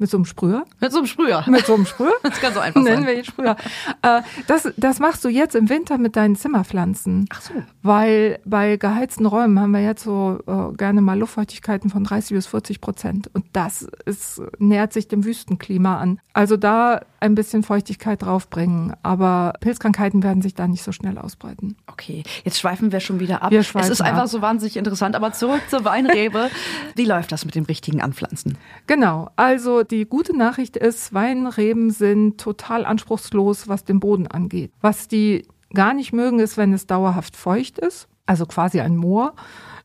Mit 0.00 0.08
so 0.08 0.16
einem 0.16 0.24
Sprüher. 0.24 0.64
Mit 0.80 0.92
so 0.92 0.98
einem 0.98 1.06
Sprüher. 1.06 1.44
Mit 1.46 1.66
so 1.66 1.74
einem 1.74 1.84
Sprüher. 1.84 2.12
Das 2.22 2.40
kann 2.40 2.54
so 2.54 2.60
einfach 2.60 2.80
Nennen 2.80 3.04
sein. 3.04 3.06
wir 3.06 3.18
ihn 3.18 3.24
Sprüher. 3.24 3.56
Äh, 4.00 4.22
das, 4.46 4.72
das 4.78 4.98
machst 4.98 5.22
du 5.24 5.28
jetzt 5.28 5.54
im 5.54 5.68
Winter 5.68 5.98
mit 5.98 6.16
deinen 6.16 6.36
Zimmerpflanzen. 6.36 7.26
Ach 7.28 7.42
so. 7.42 7.52
Weil 7.82 8.40
bei 8.46 8.78
geheizten 8.78 9.26
Räumen 9.26 9.60
haben 9.60 9.72
wir 9.72 9.82
jetzt 9.82 10.04
so 10.04 10.38
äh, 10.46 10.74
gerne 10.76 11.02
mal 11.02 11.18
Luftfeuchtigkeiten 11.18 11.90
von 11.90 12.04
30 12.04 12.34
bis 12.34 12.46
40 12.46 12.80
Prozent. 12.80 13.30
Und 13.34 13.44
das 13.52 13.82
ist, 14.06 14.40
nähert 14.58 14.94
sich 14.94 15.06
dem 15.06 15.24
Wüstenklima 15.24 15.98
an. 15.98 16.18
Also 16.32 16.56
da 16.56 17.02
ein 17.20 17.34
bisschen 17.34 17.62
Feuchtigkeit 17.62 18.22
draufbringen. 18.22 18.94
Aber 19.02 19.52
Pilzkrankheiten 19.60 20.22
werden 20.22 20.40
sich 20.40 20.54
da 20.54 20.66
nicht 20.66 20.82
so 20.82 20.92
schnell 20.92 21.18
ausbreiten. 21.18 21.76
Okay, 21.86 22.22
jetzt 22.44 22.58
schweifen 22.58 22.90
wir 22.92 23.00
schon 23.00 23.20
wieder 23.20 23.42
ab. 23.42 23.50
Wir 23.50 23.60
es 23.60 23.88
ist 23.88 24.00
einfach 24.00 24.22
ab. 24.22 24.28
so 24.28 24.40
wahnsinnig 24.40 24.76
interessant. 24.76 25.14
Aber 25.14 25.32
zurück 25.32 25.60
zur 25.68 25.84
Weinrebe. 25.84 26.50
Wie 26.94 27.04
läuft 27.04 27.32
das 27.32 27.44
mit 27.44 27.54
dem 27.54 27.64
richtigen 27.64 28.00
Anpflanzen? 28.00 28.56
Genau. 28.86 29.30
Also 29.36 29.82
die 29.90 30.06
gute 30.06 30.36
Nachricht 30.36 30.76
ist, 30.76 31.12
Weinreben 31.12 31.90
sind 31.90 32.38
total 32.40 32.84
anspruchslos, 32.84 33.68
was 33.68 33.84
den 33.84 34.00
Boden 34.00 34.26
angeht. 34.26 34.72
Was 34.80 35.08
die 35.08 35.46
gar 35.74 35.94
nicht 35.94 36.12
mögen, 36.12 36.38
ist, 36.40 36.56
wenn 36.56 36.72
es 36.72 36.86
dauerhaft 36.86 37.36
feucht 37.36 37.78
ist. 37.78 38.08
Also 38.26 38.46
quasi 38.46 38.80
ein 38.80 38.96
Moor. 38.96 39.34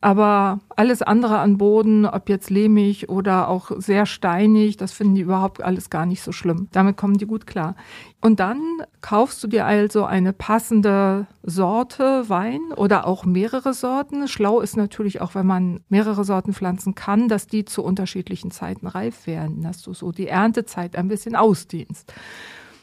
Aber 0.06 0.60
alles 0.68 1.02
andere 1.02 1.38
an 1.38 1.58
Boden, 1.58 2.06
ob 2.06 2.28
jetzt 2.28 2.48
lehmig 2.48 3.08
oder 3.08 3.48
auch 3.48 3.72
sehr 3.78 4.06
steinig, 4.06 4.76
das 4.76 4.92
finden 4.92 5.16
die 5.16 5.22
überhaupt 5.22 5.60
alles 5.64 5.90
gar 5.90 6.06
nicht 6.06 6.22
so 6.22 6.30
schlimm. 6.30 6.68
Damit 6.70 6.96
kommen 6.96 7.18
die 7.18 7.26
gut 7.26 7.44
klar. 7.44 7.74
Und 8.20 8.38
dann 8.38 8.60
kaufst 9.00 9.42
du 9.42 9.48
dir 9.48 9.66
also 9.66 10.04
eine 10.04 10.32
passende 10.32 11.26
Sorte 11.42 12.28
Wein 12.28 12.60
oder 12.76 13.04
auch 13.04 13.24
mehrere 13.24 13.74
Sorten. 13.74 14.28
Schlau 14.28 14.60
ist 14.60 14.76
natürlich 14.76 15.20
auch, 15.20 15.34
wenn 15.34 15.46
man 15.46 15.80
mehrere 15.88 16.22
Sorten 16.22 16.52
pflanzen 16.52 16.94
kann, 16.94 17.26
dass 17.26 17.48
die 17.48 17.64
zu 17.64 17.82
unterschiedlichen 17.82 18.52
Zeiten 18.52 18.86
reif 18.86 19.26
werden, 19.26 19.62
dass 19.62 19.82
du 19.82 19.92
so 19.92 20.12
die 20.12 20.28
Erntezeit 20.28 20.94
ein 20.94 21.08
bisschen 21.08 21.34
ausdehnst. 21.34 22.14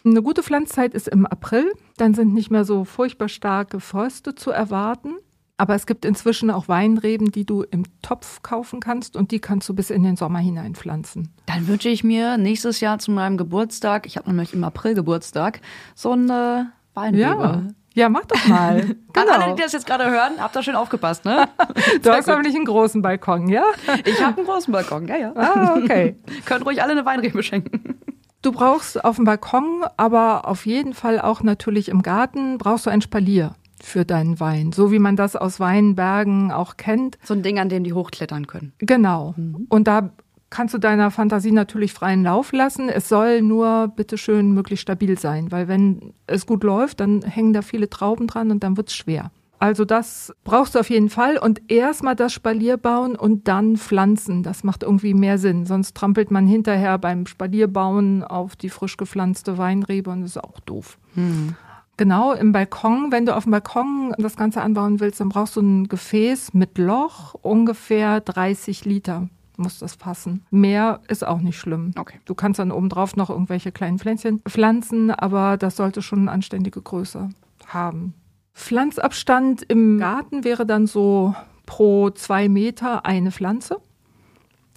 Eine 0.04 0.22
gute 0.22 0.44
Pflanzzeit 0.44 0.94
ist 0.94 1.08
im 1.08 1.26
April, 1.26 1.72
dann 1.96 2.16
sind 2.16 2.34
nicht 2.34 2.52
mehr 2.52 2.66
so 2.66 2.84
furchtbar 2.84 3.30
starke 3.30 3.80
Fröste 3.80 4.36
zu 4.36 4.52
erwarten. 4.52 5.16
Aber 5.58 5.76
es 5.76 5.86
gibt 5.86 6.04
inzwischen 6.04 6.50
auch 6.50 6.68
Weinreben, 6.68 7.32
die 7.32 7.46
du 7.46 7.62
im 7.62 7.84
Topf 8.02 8.42
kaufen 8.42 8.80
kannst 8.80 9.16
und 9.16 9.32
die 9.32 9.40
kannst 9.40 9.70
du 9.70 9.76
bis 9.76 9.92
in 9.92 10.04
den 10.04 10.16
Sommer 10.16 10.40
hinein 10.40 10.74
pflanzen. 10.74 11.32
Dann 11.46 11.68
wünsche 11.68 11.90
ich 11.90 12.04
mir 12.04 12.38
nächstes 12.38 12.80
Jahr 12.80 12.98
zu 12.98 13.12
meinem 13.12 13.38
Geburtstag, 13.38 14.08
ich 14.08 14.18
habe 14.18 14.30
nämlich 14.30 14.54
im 14.54 14.64
April 14.64 14.96
Geburtstag, 14.96 15.62
so 15.94 16.14
eine 16.14 16.72
Weinrebe. 16.96 17.22
Ja, 17.24 17.64
ja 17.94 18.10
mach 18.10 18.26
doch 18.26 18.46
mal. 18.48 18.80
An 18.82 18.96
genau. 19.14 19.32
alle, 19.32 19.56
die 19.56 19.62
das 19.62 19.74
jetzt 19.74 19.86
gerade 19.86 20.10
hören, 20.10 20.34
habt 20.40 20.56
ihr 20.56 20.64
schön 20.64 20.76
aufgepasst, 20.76 21.24
ne? 21.24 21.48
Du 22.02 22.10
hast 22.10 22.28
nicht 22.28 22.56
einen 22.56 22.66
großen 22.66 23.04
Balkon, 23.04 23.48
ja? 23.48 23.64
Ich 24.06 24.24
habe 24.24 24.38
einen 24.38 24.48
großen 24.48 24.72
Balkon, 24.72 25.08
ja, 25.08 25.18
ja. 25.18 25.34
Ah, 25.36 25.76
okay. 25.78 26.18
Könnt 26.46 26.66
ruhig 26.66 26.82
alle 26.82 26.94
eine 26.94 27.06
Weinrebe 27.06 27.44
schenken. 27.44 28.00
Du 28.42 28.52
brauchst 28.52 29.06
auf 29.06 29.18
dem 29.18 29.26
Balkon, 29.26 29.86
aber 29.98 30.48
auf 30.48 30.66
jeden 30.66 30.96
Fall 30.96 31.22
auch 31.22 31.44
natürlich 31.44 31.90
im 31.90 32.02
Garten, 32.02 32.58
brauchst 32.58 32.88
du 32.88 32.90
ein 32.90 33.02
Spalier 33.02 33.54
für 33.86 34.06
deinen 34.06 34.40
Wein, 34.40 34.72
so 34.72 34.92
wie 34.92 35.00
man 35.00 35.16
das 35.16 35.36
aus 35.36 35.60
Weinbergen 35.60 36.52
auch 36.52 36.78
kennt. 36.78 37.18
So 37.24 37.34
ein 37.34 37.44
Ding, 37.44 37.60
an 37.60 37.70
dem 37.70 37.84
die 37.84 37.94
hochklettern 37.94 38.48
können. 38.48 38.74
Genau. 38.80 39.36
Und 39.70 39.88
da 39.88 40.12
kannst 40.50 40.74
du 40.74 40.78
deiner 40.78 41.10
Fantasie 41.10 41.52
natürlich 41.52 41.94
freien 41.94 42.24
Lauf 42.24 42.52
lassen. 42.52 42.88
Es 42.88 43.10
soll 43.10 43.42
nur 43.42 43.88
bitteschön 43.88 44.54
möglichst 44.54 44.84
stabil 44.84 45.18
sein, 45.18 45.52
weil 45.52 45.68
wenn 45.68 46.14
es 46.28 46.46
gut 46.46 46.64
läuft, 46.64 47.00
dann 47.00 47.24
hängen 47.24 47.54
da 47.54 47.64
viele 47.64 47.90
Trauben 47.90 48.28
dran 48.28 48.52
und 48.52 48.64
dann 48.64 48.78
wird's 48.78 48.96
schwer. 48.96 49.32
Also 49.64 49.86
das 49.86 50.34
brauchst 50.44 50.76
du 50.76 50.80
auf 50.80 50.90
jeden 50.90 51.10
Fall 51.10 51.38
und 51.38 51.72
erstmal 51.72 52.18
das 52.18 52.34
Spalier 52.34 52.76
bauen 52.78 53.16
und 53.16 53.48
dann 53.48 53.78
pflanzen. 53.78 54.44
Das 54.44 54.64
macht 54.64 54.84
irgendwie 54.84 55.14
mehr 55.14 55.38
Sinn. 55.38 55.66
Sonst 55.66 55.96
trampelt 55.96 56.32
man 56.32 56.46
hinterher 56.46 56.98
beim 56.98 57.26
Spalierbauen 57.26 58.24
auf 58.24 58.58
die 58.58 58.70
frisch 58.70 58.98
gepflanzte 58.98 59.58
Weinrebe 59.58 60.10
und 60.10 60.22
das 60.22 60.32
ist 60.32 60.44
auch 60.44 60.60
doof. 60.60 61.00
Hm. 61.16 61.56
Genau, 61.98 62.34
im 62.34 62.52
Balkon, 62.52 63.12
wenn 63.12 63.26
du 63.26 63.36
auf 63.36 63.44
dem 63.44 63.52
Balkon 63.52 64.16
das 64.18 64.36
Ganze 64.36 64.62
anbauen 64.62 65.00
willst, 65.00 65.20
dann 65.20 65.30
brauchst 65.30 65.56
du 65.56 65.62
ein 65.62 65.88
Gefäß 65.88 66.54
mit 66.54 66.78
Loch, 66.78 67.36
ungefähr 67.36 68.20
30 68.20 68.86
Liter 68.86 69.30
muss 69.58 69.80
das 69.80 69.98
passen. 69.98 70.46
Mehr 70.52 71.02
ist 71.08 71.26
auch 71.26 71.40
nicht 71.40 71.58
schlimm. 71.58 71.92
Okay. 71.98 72.20
Du 72.26 72.36
kannst 72.36 72.60
dann 72.60 72.72
obendrauf 72.72 73.16
noch 73.16 73.30
irgendwelche 73.30 73.72
kleinen 73.72 74.00
Pflänzchen 74.00 74.42
pflanzen, 74.48 75.12
aber 75.12 75.58
das 75.58 75.76
sollte 75.76 76.02
schon 76.02 76.22
eine 76.22 76.32
anständige 76.32 76.82
Größe 76.82 77.30
haben. 77.68 78.14
Pflanzabstand 78.54 79.64
im 79.64 80.00
Garten 80.00 80.44
wäre 80.44 80.66
dann 80.66 80.88
so 80.88 81.36
pro 81.66 82.10
zwei 82.12 82.50
Meter 82.50 83.06
eine 83.06 83.32
Pflanze. 83.32 83.78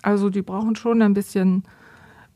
Also 0.02 0.30
die 0.30 0.42
brauchen 0.42 0.76
schon 0.76 1.02
ein 1.02 1.14
bisschen 1.14 1.64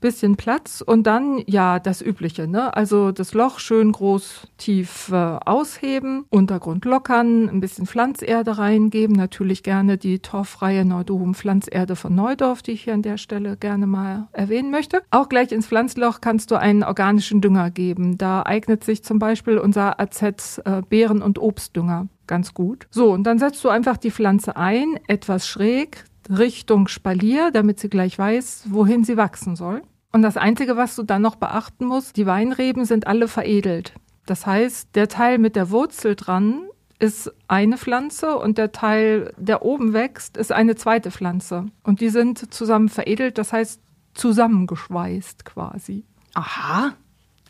bisschen 0.01 0.37
Platz 0.37 0.83
und 0.85 1.07
dann 1.07 1.43
ja 1.47 1.79
das 1.79 2.03
Übliche, 2.03 2.49
ne? 2.49 2.75
Also 2.77 3.13
das 3.13 3.35
Loch 3.35 3.59
schön 3.59 3.93
groß 3.93 4.49
tief 4.57 5.11
äh, 5.11 5.15
ausheben, 5.15 6.25
Untergrund 6.31 6.85
lockern, 6.85 7.49
ein 7.49 7.61
bisschen 7.61 7.87
Pflanzerde 7.87 8.59
reingeben, 8.59 9.15
natürlich 9.17 9.63
gerne 9.63 9.99
die 9.99 10.21
torffreie 10.21 10.85
Neudovum 10.85 11.35
Pflanzerde 11.35 11.97
von 11.97 12.15
Neudorf, 12.15 12.63
die 12.63 12.73
ich 12.73 12.85
hier 12.85 12.95
an 12.95 13.03
der 13.03 13.19
Stelle 13.19 13.57
gerne 13.57 13.87
mal 13.87 14.29
erwähnen 14.33 14.71
möchte. 14.71 15.03
Auch 15.11 15.29
gleich 15.29 15.53
ins 15.53 15.67
Pflanzloch 15.67 16.21
kannst 16.21 16.51
du 16.51 16.57
einen 16.57 16.83
organischen 16.83 17.41
Dünger 17.41 17.71
geben. 17.71 18.19
Da 18.19 18.43
eignet 18.43 18.85
sich 18.85 19.05
zum 19.05 19.19
Beispiel 19.19 19.59
unser 19.59 20.01
AZ 20.01 20.23
äh, 20.65 20.83
Beeren- 20.89 21.23
und 21.23 21.39
Obstdünger 21.39 22.09
ganz 22.27 22.55
gut. 22.55 22.87
So, 22.91 23.13
und 23.13 23.25
dann 23.25 23.41
setzt 23.41 23.63
du 23.65 23.69
einfach 23.69 23.97
die 23.97 24.13
Pflanze 24.13 24.57
ein, 24.57 25.01
etwas 25.09 25.49
schräg, 25.49 26.05
Richtung 26.29 26.89
Spalier, 26.89 27.51
damit 27.51 27.81
sie 27.81 27.89
gleich 27.89 28.19
weiß, 28.19 28.65
wohin 28.69 29.05
sie 29.05 29.17
wachsen 29.17 29.57
soll. 29.57 29.83
Und 30.13 30.23
das 30.23 30.37
Einzige, 30.37 30.77
was 30.77 30.97
du 30.97 31.03
dann 31.03 31.23
noch 31.23 31.37
beachten 31.37 31.87
musst, 31.87 32.17
die 32.17 32.27
Weinreben 32.27 32.85
sind 32.85 33.07
alle 33.07 33.29
veredelt. 33.29 33.95
Das 34.27 34.47
heißt, 34.47 34.95
der 34.95 35.09
Teil 35.09 35.39
mit 35.39 35.57
der 35.57 35.71
Wurzel 35.71 36.17
dran 36.17 36.63
ist 36.99 37.33
eine 37.49 37.79
Pflanze 37.79 38.37
und 38.37 38.59
der 38.59 38.73
Teil, 38.73 39.33
der 39.39 39.65
oben 39.65 39.93
wächst, 39.93 40.37
ist 40.37 40.53
eine 40.53 40.77
zweite 40.77 41.11
Pflanze. 41.11 41.67
Und 41.83 42.01
die 42.01 42.11
sind 42.11 42.53
zusammen 42.53 42.89
veredelt, 42.89 43.39
das 43.39 43.53
heißt 43.53 43.81
zusammengeschweißt 44.15 45.45
quasi. 45.45 46.05
Aha. 46.35 46.93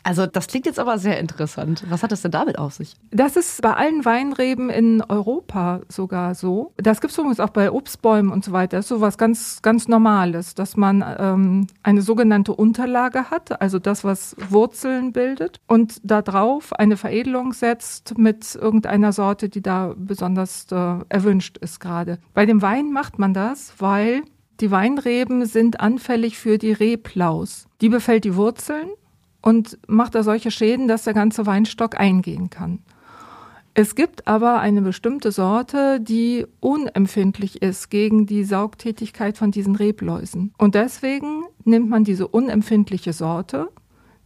Also 0.03 0.25
das 0.25 0.47
klingt 0.47 0.65
jetzt 0.65 0.79
aber 0.79 0.97
sehr 0.97 1.19
interessant. 1.19 1.83
Was 1.89 2.03
hat 2.03 2.11
es 2.11 2.21
denn 2.21 2.31
damit 2.31 2.57
auf 2.57 2.73
sich? 2.73 2.95
Das 3.11 3.35
ist 3.35 3.61
bei 3.61 3.73
allen 3.73 4.05
Weinreben 4.05 4.69
in 4.69 5.01
Europa 5.01 5.81
sogar 5.87 6.35
so. 6.35 6.73
Das 6.77 7.01
gibt 7.01 7.11
es 7.11 7.17
übrigens 7.17 7.39
auch 7.39 7.49
bei 7.49 7.71
Obstbäumen 7.71 8.31
und 8.31 8.43
so 8.43 8.51
weiter. 8.51 8.77
Das 8.77 8.85
ist 8.85 8.89
sowas 8.89 9.17
ganz, 9.17 9.61
ganz 9.61 9.87
Normales, 9.87 10.55
dass 10.55 10.77
man 10.77 11.03
ähm, 11.19 11.67
eine 11.83 12.01
sogenannte 12.01 12.53
Unterlage 12.53 13.29
hat, 13.29 13.61
also 13.61 13.79
das, 13.79 14.03
was 14.03 14.35
Wurzeln 14.49 15.11
bildet, 15.11 15.59
und 15.67 15.99
da 16.03 16.21
drauf 16.21 16.73
eine 16.73 16.97
Veredelung 16.97 17.53
setzt 17.53 18.17
mit 18.17 18.55
irgendeiner 18.55 19.13
Sorte, 19.13 19.49
die 19.49 19.61
da 19.61 19.93
besonders 19.97 20.67
äh, 20.71 20.95
erwünscht 21.09 21.57
ist 21.57 21.79
gerade. 21.79 22.19
Bei 22.33 22.45
dem 22.45 22.61
Wein 22.61 22.91
macht 22.91 23.19
man 23.19 23.33
das, 23.33 23.73
weil 23.77 24.23
die 24.59 24.71
Weinreben 24.71 25.45
sind 25.45 25.79
anfällig 25.79 26.37
für 26.37 26.57
die 26.57 26.71
Reblaus. 26.71 27.67
Die 27.81 27.89
befällt 27.89 28.25
die 28.25 28.35
Wurzeln 28.35 28.89
und 29.41 29.77
macht 29.87 30.15
da 30.15 30.23
solche 30.23 30.51
Schäden, 30.51 30.87
dass 30.87 31.03
der 31.03 31.13
ganze 31.13 31.45
Weinstock 31.45 31.99
eingehen 31.99 32.49
kann. 32.49 32.79
Es 33.73 33.95
gibt 33.95 34.27
aber 34.27 34.59
eine 34.59 34.81
bestimmte 34.81 35.31
Sorte, 35.31 36.01
die 36.01 36.45
unempfindlich 36.59 37.61
ist 37.61 37.89
gegen 37.89 38.25
die 38.25 38.43
Saugtätigkeit 38.43 39.37
von 39.37 39.51
diesen 39.51 39.75
Rebläusen. 39.75 40.53
Und 40.57 40.75
deswegen 40.75 41.43
nimmt 41.63 41.89
man 41.89 42.03
diese 42.03 42.27
unempfindliche 42.27 43.13
Sorte, 43.13 43.69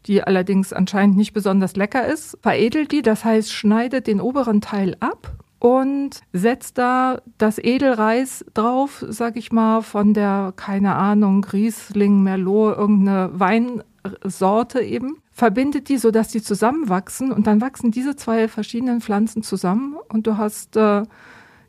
die 0.08 0.24
allerdings 0.24 0.74
anscheinend 0.74 1.16
nicht 1.16 1.34
besonders 1.34 1.76
lecker 1.76 2.08
ist, 2.08 2.38
veredelt 2.42 2.92
die, 2.92 3.04
das 3.04 3.24
heißt 3.24 3.54
schneidet 3.54 4.08
den 4.08 4.20
oberen 4.20 4.62
Teil 4.62 4.98
ab 5.00 5.36
und 5.60 6.22
setzt 6.34 6.78
da 6.80 7.22
das 7.38 7.60
Edelreis 7.60 8.46
drauf, 8.54 9.06
sag 9.10 9.36
ich 9.36 9.52
mal, 9.52 9.82
von 9.82 10.14
der, 10.14 10.54
keine 10.56 10.96
Ahnung, 10.96 11.44
Riesling, 11.44 12.24
Merlot, 12.24 12.78
irgendeine 12.78 13.32
Wein 13.34 13.84
Sorte 14.24 14.82
eben, 14.82 15.18
verbindet 15.32 15.90
die, 15.90 15.98
sodass 15.98 16.30
die 16.30 16.42
zusammenwachsen 16.42 17.32
und 17.32 17.48
dann 17.48 17.62
wachsen 17.62 17.92
diese 17.92 18.16
zwei 18.16 18.48
verschiedenen 18.48 19.02
Pflanzen 19.02 19.44
zusammen 19.44 19.96
und 20.10 20.28
du 20.28 20.38
hast 20.38 20.78
äh, 20.78 21.04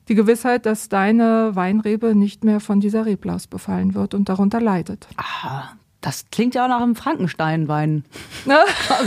die 0.09 0.15
Gewissheit, 0.15 0.67
dass 0.67 0.89
deine 0.89 1.51
Weinrebe 1.55 2.15
nicht 2.15 2.45
mehr 2.45 2.61
von 2.61 2.81
dieser 2.81 3.07
Reblaus 3.07 3.47
befallen 3.47 3.95
wird 3.95 4.15
und 4.15 4.29
darunter 4.29 4.61
leidet. 4.61 5.09
Aha, 5.17 5.77
das 6.07 6.27
klingt 6.31 6.55
ja 6.55 6.65
auch 6.65 6.69
nach 6.69 6.81
einem 6.81 6.95
Frankensteinwein. 6.95 8.05
Ne? 8.45 8.59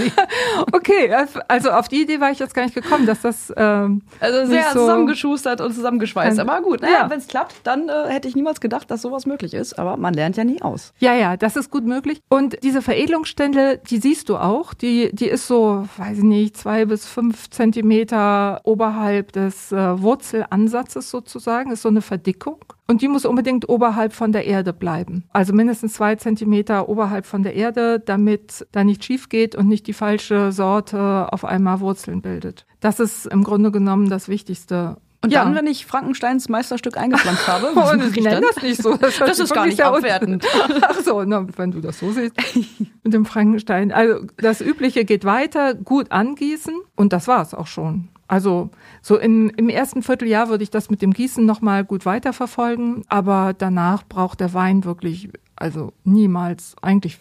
okay, 0.74 1.10
also 1.48 1.72
auf 1.72 1.88
die 1.88 2.02
Idee 2.02 2.20
war 2.20 2.30
ich 2.30 2.40
jetzt 2.40 2.54
gar 2.54 2.64
nicht 2.64 2.76
gekommen, 2.76 3.06
dass 3.06 3.22
das 3.22 3.54
ähm, 3.56 4.02
also 4.20 4.46
sehr 4.46 4.66
so 4.74 4.80
zusammengeschustert 4.82 5.62
und 5.62 5.74
zusammengeschweißt. 5.74 6.40
Aber 6.40 6.62
gut, 6.62 6.82
naja, 6.82 7.04
ja. 7.04 7.10
wenn 7.10 7.20
es 7.20 7.28
klappt, 7.28 7.56
dann 7.64 7.88
äh, 7.88 8.10
hätte 8.10 8.28
ich 8.28 8.36
niemals 8.36 8.60
gedacht, 8.60 8.92
dass 8.92 9.02
sowas 9.02 9.26
möglich 9.26 9.54
ist. 9.54 9.80
Aber 9.80 9.96
man 9.96 10.14
lernt 10.14 10.36
ja 10.36 10.44
nie 10.44 10.62
aus. 10.62 10.92
Ja, 11.00 11.14
ja, 11.14 11.38
das 11.38 11.56
ist 11.56 11.72
gut 11.72 11.86
möglich. 11.86 12.22
Und 12.28 12.62
diese 12.64 12.82
Veredelungsstände, 12.82 13.80
die 13.90 14.00
siehst 14.00 14.28
du 14.28 14.36
auch. 14.36 14.74
Die, 14.74 15.10
die 15.14 15.30
ist 15.30 15.48
so, 15.48 15.88
weiß 15.96 16.18
ich 16.18 16.24
nicht, 16.26 16.58
zwei 16.58 16.84
bis 16.84 17.06
fünf 17.06 17.50
Zentimeter 17.50 18.60
oberhalb 18.66 19.32
des 19.32 19.72
äh, 19.72 20.02
Wurzelansatzes 20.02 21.10
sozusagen. 21.10 21.72
Ist 21.72 21.84
so 21.84 21.90
eine 21.90 22.02
Verdickung. 22.02 22.60
Und 22.90 23.04
die 23.04 23.08
muss 23.08 23.24
unbedingt 23.24 23.70
oberhalb 23.70 24.14
von 24.14 24.32
der 24.32 24.48
Erde 24.48 24.74
bleiben. 24.74 25.24
Also 25.32 25.54
mindestens 25.54 25.94
zwei 25.94 26.16
Zentimeter 26.16 26.90
oberhalb 26.90 27.28
von 27.28 27.44
der 27.44 27.54
Erde, 27.54 28.00
damit 28.00 28.66
da 28.72 28.84
nicht 28.84 29.06
schief 29.06 29.30
geht 29.30 29.54
und 29.54 29.68
nicht 29.68 29.86
die 29.86 29.94
falsche 29.94 30.52
Sorte 30.52 31.32
auf 31.32 31.46
einmal 31.46 31.82
Wurzeln 31.82 32.24
bildet. 32.24 32.66
Das 32.80 33.00
ist 33.00 33.28
im 33.28 33.44
Grunde 33.44 33.70
genommen 33.70 34.10
das 34.10 34.28
Wichtigste. 34.28 34.98
Und 35.22 35.32
ja. 35.32 35.44
dann, 35.44 35.54
wenn 35.54 35.68
ich 35.68 35.86
Frankensteins 35.86 36.50
Meisterstück 36.50 36.98
eingepflanzt 36.98 37.48
habe, 37.48 37.68
und 37.80 38.18
ich 38.18 38.24
nenne 38.24 38.42
das 38.42 38.64
nicht 38.64 38.82
so. 38.82 38.98
Das, 38.98 39.20
das 39.20 39.38
ist 39.38 39.54
gar 39.54 39.68
nicht 39.68 39.82
abwertend. 39.82 40.48
Ach 40.82 41.00
so, 41.02 41.24
na, 41.24 41.46
wenn 41.58 41.70
du 41.70 41.82
das 41.82 42.00
so 42.00 42.12
siehst. 42.12 42.34
Mit 43.04 43.14
dem 43.14 43.26
Frankenstein. 43.26 43.92
Also 43.92 44.26
das 44.38 44.62
Übliche 44.62 45.06
geht 45.06 45.26
weiter, 45.26 45.76
gut 45.76 46.12
angießen 46.12 46.74
und 46.96 47.14
das 47.14 47.28
war's 47.28 47.54
auch 47.54 47.68
schon. 47.68 48.08
Also 48.30 48.70
so 49.02 49.18
in, 49.18 49.50
im 49.50 49.70
ersten 49.70 50.04
Vierteljahr 50.04 50.50
würde 50.50 50.64
ich 50.64 50.70
das 50.70 50.92
mit 50.92 51.02
dem 51.02 51.14
Gießen 51.14 51.44
nochmal 51.46 51.84
gut 51.84 52.06
weiterverfolgen, 52.06 53.04
aber 53.10 53.54
danach 53.58 54.04
braucht 54.08 54.40
der 54.40 54.54
Wein 54.54 54.86
wirklich, 54.86 55.30
also 55.56 55.94
niemals, 56.04 56.76
eigentlich 56.82 57.18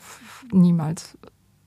niemals 0.52 1.16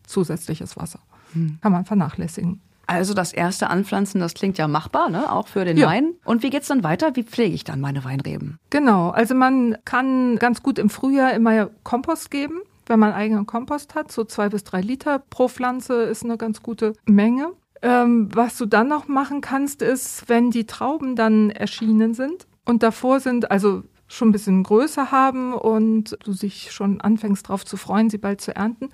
zusätzliches 0.06 0.78
Wasser. 0.78 1.00
Hm. 1.34 1.58
Kann 1.60 1.72
man 1.72 1.86
vernachlässigen. 1.86 2.62
Also 2.86 3.16
das 3.16 3.34
erste 3.34 3.70
Anpflanzen, 3.70 4.22
das 4.22 4.36
klingt 4.36 4.60
ja 4.60 4.68
machbar, 4.68 5.10
ne? 5.10 5.32
auch 5.32 5.48
für 5.48 5.66
den 5.66 5.78
ja. 5.78 5.88
Wein. 5.88 6.14
Und 6.24 6.44
wie 6.44 6.52
geht's 6.52 6.68
dann 6.68 6.84
weiter? 6.84 7.16
Wie 7.16 7.24
pflege 7.24 7.56
ich 7.56 7.64
dann 7.64 7.82
meine 7.82 8.04
Weinreben? 8.04 8.60
Genau, 8.70 9.10
also 9.10 9.34
man 9.34 9.76
kann 9.86 10.36
ganz 10.38 10.62
gut 10.62 10.78
im 10.78 10.92
Frühjahr 10.92 11.34
immer 11.34 11.72
Kompost 11.84 12.30
geben 12.30 12.62
wenn 12.88 13.00
man 13.00 13.14
eigenen 13.14 13.46
Kompost 13.46 13.96
hat. 13.96 14.12
So 14.12 14.26
zwei 14.26 14.50
bis 14.50 14.64
drei 14.64 14.82
Liter 14.82 15.20
pro 15.20 15.48
Pflanze 15.48 16.04
ist 16.04 16.24
eine 16.24 16.38
ganz 16.38 16.62
gute 16.62 16.94
Menge. 17.06 17.54
Ähm, 17.82 18.30
was 18.34 18.58
du 18.58 18.66
dann 18.66 18.88
noch 18.88 19.08
machen 19.08 19.42
kannst, 19.42 19.82
ist, 19.82 20.30
wenn 20.30 20.52
die 20.52 20.66
Trauben 20.66 21.16
dann 21.16 21.50
erschienen 21.50 22.14
sind 22.14 22.48
und 22.66 22.84
davor 22.84 23.20
sind, 23.20 23.50
also 23.50 23.84
schon 24.08 24.30
ein 24.30 24.34
bisschen 24.34 24.64
größer 24.64 25.12
haben 25.12 25.54
und 25.54 26.18
du 26.24 26.34
dich 26.34 26.72
schon 26.72 27.02
anfängst 27.02 27.48
darauf 27.48 27.66
zu 27.66 27.78
freuen, 27.78 28.10
sie 28.10 28.18
bald 28.18 28.42
zu 28.42 28.56
ernten, 28.56 28.90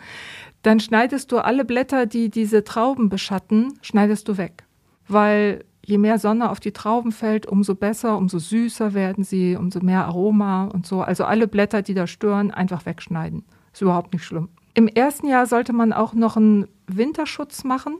dann 0.61 0.79
schneidest 0.79 1.31
du 1.31 1.39
alle 1.39 1.65
Blätter, 1.65 2.05
die 2.05 2.29
diese 2.29 2.63
Trauben 2.63 3.09
beschatten, 3.09 3.73
schneidest 3.81 4.27
du 4.27 4.37
weg. 4.37 4.63
Weil 5.07 5.65
je 5.85 5.97
mehr 5.97 6.19
Sonne 6.19 6.49
auf 6.49 6.59
die 6.59 6.73
Trauben 6.73 7.11
fällt, 7.11 7.45
umso 7.45 7.73
besser, 7.73 8.17
umso 8.17 8.39
süßer 8.39 8.93
werden 8.93 9.23
sie, 9.23 9.55
umso 9.55 9.79
mehr 9.79 10.05
Aroma 10.05 10.65
und 10.65 10.85
so. 10.85 11.01
Also 11.01 11.23
alle 11.23 11.47
Blätter, 11.47 11.81
die 11.81 11.93
da 11.93 12.07
stören, 12.07 12.51
einfach 12.51 12.85
wegschneiden. 12.85 13.45
Ist 13.71 13.81
überhaupt 13.81 14.13
nicht 14.13 14.25
schlimm. 14.25 14.49
Im 14.73 14.87
ersten 14.87 15.27
Jahr 15.27 15.45
sollte 15.45 15.73
man 15.73 15.93
auch 15.93 16.13
noch 16.13 16.37
einen 16.37 16.67
Winterschutz 16.87 17.63
machen. 17.63 17.97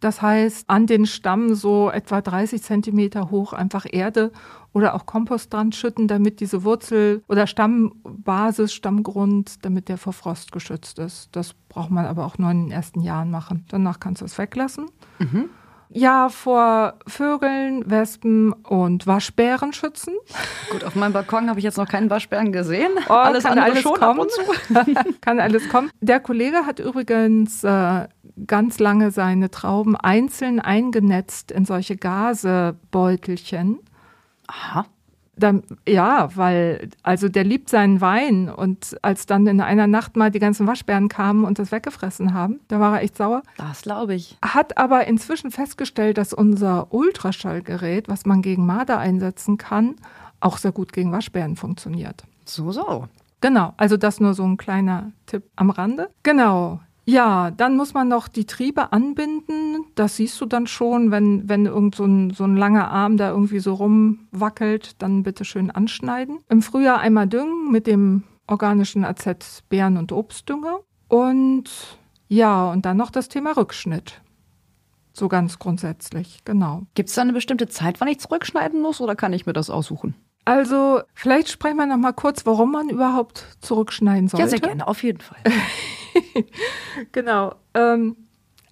Das 0.00 0.22
heißt, 0.22 0.68
an 0.68 0.86
den 0.86 1.06
Stamm 1.06 1.54
so 1.54 1.90
etwa 1.90 2.22
30 2.22 2.62
Zentimeter 2.62 3.30
hoch 3.30 3.52
einfach 3.52 3.86
Erde 3.88 4.32
oder 4.72 4.94
auch 4.94 5.04
Kompost 5.04 5.52
dran 5.52 5.72
schütten, 5.72 6.08
damit 6.08 6.40
diese 6.40 6.64
Wurzel 6.64 7.22
oder 7.28 7.46
Stammbasis, 7.46 8.72
Stammgrund, 8.72 9.64
damit 9.64 9.88
der 9.88 9.98
vor 9.98 10.12
Frost 10.12 10.52
geschützt 10.52 10.98
ist. 10.98 11.28
Das 11.32 11.54
braucht 11.68 11.90
man 11.90 12.06
aber 12.06 12.24
auch 12.24 12.38
nur 12.38 12.50
in 12.50 12.64
den 12.66 12.72
ersten 12.72 13.00
Jahren 13.00 13.30
machen. 13.30 13.66
Danach 13.68 14.00
kannst 14.00 14.22
du 14.22 14.24
es 14.24 14.38
weglassen. 14.38 14.86
Mhm. 15.18 15.50
Ja, 15.92 16.28
vor 16.28 16.94
Vögeln, 17.08 17.90
Wespen 17.90 18.52
und 18.52 19.08
Waschbären 19.08 19.72
schützen. 19.72 20.14
Gut, 20.70 20.84
auf 20.84 20.94
meinem 20.94 21.12
Balkon 21.12 21.48
habe 21.48 21.58
ich 21.58 21.64
jetzt 21.64 21.78
noch 21.78 21.88
keinen 21.88 22.08
Waschbären 22.10 22.52
gesehen. 22.52 22.92
Oh, 23.08 23.12
alles 23.12 23.42
kann 23.42 23.58
alles 23.58 23.80
schon 23.80 23.94
kommen. 23.94 24.28
kann 25.20 25.40
alles 25.40 25.68
kommen. 25.68 25.90
Der 26.00 26.20
Kollege 26.20 26.64
hat 26.64 26.78
übrigens 26.78 27.64
äh, 27.64 28.06
ganz 28.46 28.78
lange 28.78 29.10
seine 29.10 29.50
Trauben 29.50 29.96
einzeln 29.96 30.60
eingenetzt 30.60 31.50
in 31.50 31.64
solche 31.64 31.96
Gasebeutelchen. 31.96 33.80
Aha. 34.46 34.86
Dann, 35.40 35.62
ja, 35.88 36.28
weil, 36.36 36.90
also 37.02 37.28
der 37.28 37.44
liebt 37.44 37.68
seinen 37.68 38.00
Wein 38.00 38.48
und 38.48 38.96
als 39.02 39.26
dann 39.26 39.46
in 39.46 39.60
einer 39.60 39.86
Nacht 39.86 40.16
mal 40.16 40.30
die 40.30 40.38
ganzen 40.38 40.66
Waschbären 40.66 41.08
kamen 41.08 41.44
und 41.44 41.58
das 41.58 41.72
weggefressen 41.72 42.34
haben, 42.34 42.60
da 42.68 42.78
war 42.78 42.96
er 42.96 43.02
echt 43.02 43.16
sauer. 43.16 43.42
Das 43.56 43.82
glaube 43.82 44.14
ich. 44.14 44.36
Hat 44.42 44.78
aber 44.78 45.06
inzwischen 45.06 45.50
festgestellt, 45.50 46.18
dass 46.18 46.32
unser 46.32 46.92
Ultraschallgerät, 46.92 48.08
was 48.08 48.26
man 48.26 48.42
gegen 48.42 48.66
Marder 48.66 48.98
einsetzen 48.98 49.58
kann, 49.58 49.96
auch 50.40 50.58
sehr 50.58 50.72
gut 50.72 50.92
gegen 50.92 51.12
Waschbären 51.12 51.56
funktioniert. 51.56 52.24
So, 52.44 52.72
so. 52.72 53.06
Genau, 53.40 53.72
also 53.76 53.96
das 53.96 54.20
nur 54.20 54.34
so 54.34 54.44
ein 54.44 54.56
kleiner 54.56 55.12
Tipp 55.26 55.44
am 55.56 55.70
Rande. 55.70 56.10
Genau. 56.22 56.80
Ja, 57.10 57.50
dann 57.50 57.76
muss 57.76 57.92
man 57.92 58.06
noch 58.06 58.28
die 58.28 58.44
Triebe 58.44 58.92
anbinden. 58.92 59.84
Das 59.96 60.14
siehst 60.14 60.40
du 60.40 60.46
dann 60.46 60.68
schon, 60.68 61.10
wenn, 61.10 61.48
wenn 61.48 61.66
irgend 61.66 61.96
so 61.96 62.04
ein, 62.04 62.30
so 62.30 62.44
ein 62.44 62.56
langer 62.56 62.88
Arm 62.88 63.16
da 63.16 63.30
irgendwie 63.30 63.58
so 63.58 63.74
rumwackelt, 63.74 65.02
dann 65.02 65.24
bitte 65.24 65.44
schön 65.44 65.72
anschneiden. 65.72 66.38
Im 66.48 66.62
Frühjahr 66.62 67.00
einmal 67.00 67.26
düngen 67.26 67.72
mit 67.72 67.88
dem 67.88 68.22
organischen 68.46 69.04
AZ 69.04 69.64
Beeren- 69.68 69.96
und 69.96 70.12
Obstdünger. 70.12 70.82
Und 71.08 71.98
ja, 72.28 72.70
und 72.70 72.86
dann 72.86 72.98
noch 72.98 73.10
das 73.10 73.28
Thema 73.28 73.56
Rückschnitt. 73.56 74.22
So 75.12 75.26
ganz 75.26 75.58
grundsätzlich, 75.58 76.44
genau. 76.44 76.86
Gibt 76.94 77.08
es 77.08 77.16
da 77.16 77.22
eine 77.22 77.32
bestimmte 77.32 77.66
Zeit, 77.66 78.00
wann 78.00 78.06
ich 78.06 78.20
zurückschneiden 78.20 78.80
muss 78.80 79.00
oder 79.00 79.16
kann 79.16 79.32
ich 79.32 79.46
mir 79.46 79.52
das 79.52 79.68
aussuchen? 79.68 80.14
Also, 80.44 81.02
vielleicht 81.14 81.48
sprechen 81.48 81.76
wir 81.76 81.86
noch 81.86 81.96
mal 81.96 82.12
kurz, 82.12 82.46
warum 82.46 82.72
man 82.72 82.88
überhaupt 82.88 83.46
zurückschneiden 83.60 84.28
sollte. 84.28 84.44
Ja, 84.44 84.48
sehr 84.48 84.60
gerne, 84.60 84.86
auf 84.88 85.02
jeden 85.02 85.20
Fall. 85.20 85.38
genau. 87.12 87.54
Ähm, 87.74 88.16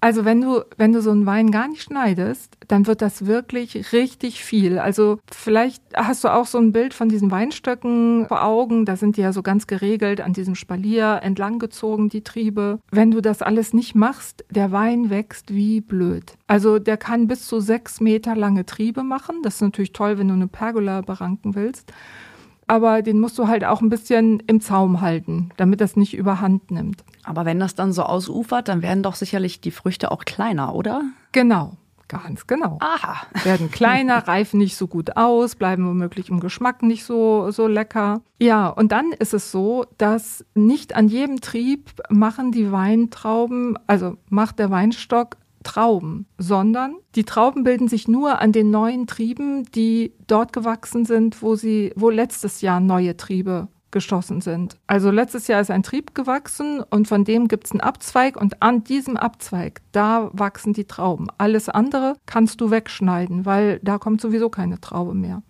also 0.00 0.24
wenn 0.24 0.40
du, 0.40 0.62
wenn 0.76 0.92
du 0.92 1.02
so 1.02 1.10
einen 1.10 1.26
Wein 1.26 1.50
gar 1.50 1.68
nicht 1.68 1.82
schneidest, 1.82 2.56
dann 2.68 2.86
wird 2.86 3.02
das 3.02 3.26
wirklich 3.26 3.92
richtig 3.92 4.44
viel. 4.44 4.78
Also 4.78 5.18
vielleicht 5.30 5.82
hast 5.94 6.22
du 6.22 6.28
auch 6.28 6.46
so 6.46 6.58
ein 6.58 6.72
Bild 6.72 6.94
von 6.94 7.08
diesen 7.08 7.30
Weinstöcken 7.30 8.26
vor 8.28 8.44
Augen. 8.44 8.84
Da 8.84 8.96
sind 8.96 9.16
die 9.16 9.22
ja 9.22 9.32
so 9.32 9.42
ganz 9.42 9.66
geregelt 9.66 10.20
an 10.20 10.32
diesem 10.32 10.54
Spalier 10.54 11.20
entlanggezogen, 11.22 12.08
die 12.08 12.22
Triebe. 12.22 12.78
Wenn 12.90 13.10
du 13.10 13.20
das 13.20 13.42
alles 13.42 13.74
nicht 13.74 13.94
machst, 13.94 14.44
der 14.50 14.70
Wein 14.70 15.10
wächst 15.10 15.52
wie 15.52 15.80
blöd. 15.80 16.34
Also 16.46 16.78
der 16.78 16.96
kann 16.96 17.26
bis 17.26 17.46
zu 17.46 17.60
sechs 17.60 18.00
Meter 18.00 18.36
lange 18.36 18.66
Triebe 18.66 19.02
machen. 19.02 19.42
Das 19.42 19.56
ist 19.56 19.62
natürlich 19.62 19.92
toll, 19.92 20.18
wenn 20.18 20.28
du 20.28 20.34
eine 20.34 20.48
Pergola 20.48 21.00
beranken 21.00 21.54
willst 21.54 21.92
aber 22.68 23.02
den 23.02 23.18
musst 23.18 23.38
du 23.38 23.48
halt 23.48 23.64
auch 23.64 23.80
ein 23.80 23.88
bisschen 23.88 24.40
im 24.46 24.60
Zaum 24.60 25.00
halten, 25.00 25.50
damit 25.56 25.80
das 25.80 25.96
nicht 25.96 26.14
überhand 26.14 26.70
nimmt. 26.70 27.02
Aber 27.24 27.44
wenn 27.44 27.58
das 27.58 27.74
dann 27.74 27.92
so 27.92 28.02
ausufert, 28.02 28.68
dann 28.68 28.82
werden 28.82 29.02
doch 29.02 29.14
sicherlich 29.14 29.60
die 29.60 29.70
Früchte 29.70 30.10
auch 30.12 30.24
kleiner, 30.24 30.74
oder? 30.74 31.02
Genau. 31.32 31.76
Ganz 32.08 32.46
genau. 32.46 32.78
Aha. 32.80 33.26
Werden 33.44 33.70
kleiner, 33.70 34.16
reifen 34.28 34.58
nicht 34.58 34.76
so 34.76 34.86
gut 34.86 35.16
aus, 35.16 35.56
bleiben 35.56 35.86
womöglich 35.86 36.30
im 36.30 36.40
Geschmack 36.40 36.82
nicht 36.82 37.04
so, 37.04 37.50
so 37.50 37.66
lecker. 37.66 38.22
Ja, 38.38 38.68
und 38.68 38.92
dann 38.92 39.12
ist 39.12 39.34
es 39.34 39.52
so, 39.52 39.84
dass 39.98 40.44
nicht 40.54 40.96
an 40.96 41.08
jedem 41.08 41.42
Trieb 41.42 41.90
machen 42.08 42.50
die 42.50 42.72
Weintrauben, 42.72 43.78
also 43.86 44.16
macht 44.30 44.58
der 44.58 44.70
Weinstock 44.70 45.36
Trauben, 45.62 46.26
sondern 46.38 46.96
die 47.14 47.24
Trauben 47.24 47.64
bilden 47.64 47.88
sich 47.88 48.08
nur 48.08 48.40
an 48.40 48.52
den 48.52 48.70
neuen 48.70 49.06
Trieben, 49.06 49.64
die 49.72 50.12
dort 50.26 50.52
gewachsen 50.52 51.04
sind, 51.04 51.42
wo 51.42 51.56
sie, 51.56 51.92
wo 51.96 52.10
letztes 52.10 52.60
Jahr 52.60 52.80
neue 52.80 53.16
Triebe 53.16 53.68
geschossen 53.90 54.40
sind. 54.40 54.78
Also 54.86 55.10
letztes 55.10 55.46
Jahr 55.48 55.60
ist 55.60 55.70
ein 55.70 55.82
Trieb 55.82 56.14
gewachsen 56.14 56.82
und 56.90 57.08
von 57.08 57.24
dem 57.24 57.48
gibt 57.48 57.66
es 57.66 57.72
einen 57.72 57.80
Abzweig 57.80 58.40
und 58.40 58.62
an 58.62 58.84
diesem 58.84 59.16
Abzweig, 59.16 59.80
da 59.92 60.30
wachsen 60.32 60.72
die 60.72 60.84
Trauben. 60.84 61.28
Alles 61.38 61.68
andere 61.68 62.16
kannst 62.26 62.60
du 62.60 62.70
wegschneiden, 62.70 63.46
weil 63.46 63.80
da 63.82 63.98
kommt 63.98 64.20
sowieso 64.20 64.50
keine 64.50 64.80
Traube 64.80 65.14
mehr. 65.14 65.42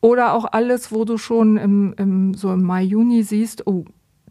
Oder 0.00 0.34
auch 0.34 0.44
alles, 0.52 0.92
wo 0.92 1.04
du 1.04 1.16
schon 1.16 1.56
im, 1.56 1.94
im, 1.96 2.34
so 2.34 2.52
im 2.52 2.62
Mai, 2.62 2.82
Juni 2.82 3.22
siehst, 3.22 3.66
oh, 3.66 3.84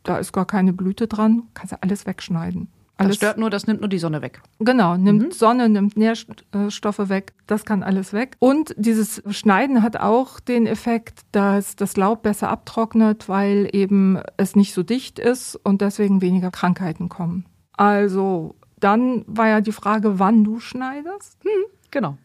da 0.03 0.17
ist 0.17 0.32
gar 0.32 0.46
keine 0.46 0.72
Blüte 0.72 1.08
dran, 1.08 1.43
kannst 1.53 1.74
du 1.74 1.77
alles 1.82 2.05
wegschneiden. 2.05 2.67
Alles, 3.05 3.19
das 3.19 3.29
stört 3.29 3.38
nur, 3.38 3.50
das 3.50 3.67
nimmt 3.67 3.81
nur 3.81 3.89
die 3.89 4.00
Sonne 4.00 4.22
weg. 4.22 4.41
Genau, 4.60 4.98
nimmt 4.98 5.24
mhm. 5.24 5.31
Sonne, 5.31 5.69
nimmt 5.69 5.98
Nährstoffe 5.98 7.10
weg, 7.10 7.33
das 7.48 7.65
kann 7.65 7.83
alles 7.83 8.13
weg. 8.13 8.36
Und 8.39 8.74
dieses 8.77 9.22
Schneiden 9.29 9.81
hat 9.81 9.98
auch 9.98 10.39
den 10.39 10.65
Effekt, 10.65 11.21
dass 11.32 11.75
das 11.75 11.97
Laub 11.97 12.23
besser 12.23 12.49
abtrocknet, 12.49 13.30
weil 13.30 13.69
eben 13.71 14.19
es 14.38 14.56
nicht 14.56 14.73
so 14.73 14.84
dicht 14.84 15.19
ist 15.19 15.56
und 15.56 15.82
deswegen 15.82 16.21
weniger 16.21 16.51
Krankheiten 16.51 17.10
kommen. 17.10 17.45
Also, 17.73 18.56
dann 18.80 19.23
war 19.28 19.47
ja 19.47 19.62
die 19.62 19.71
Frage, 19.71 20.19
wann 20.19 20.43
du 20.43 20.60
schneidest. 20.60 21.38
Hm, 21.43 21.65
genau. 21.91 22.17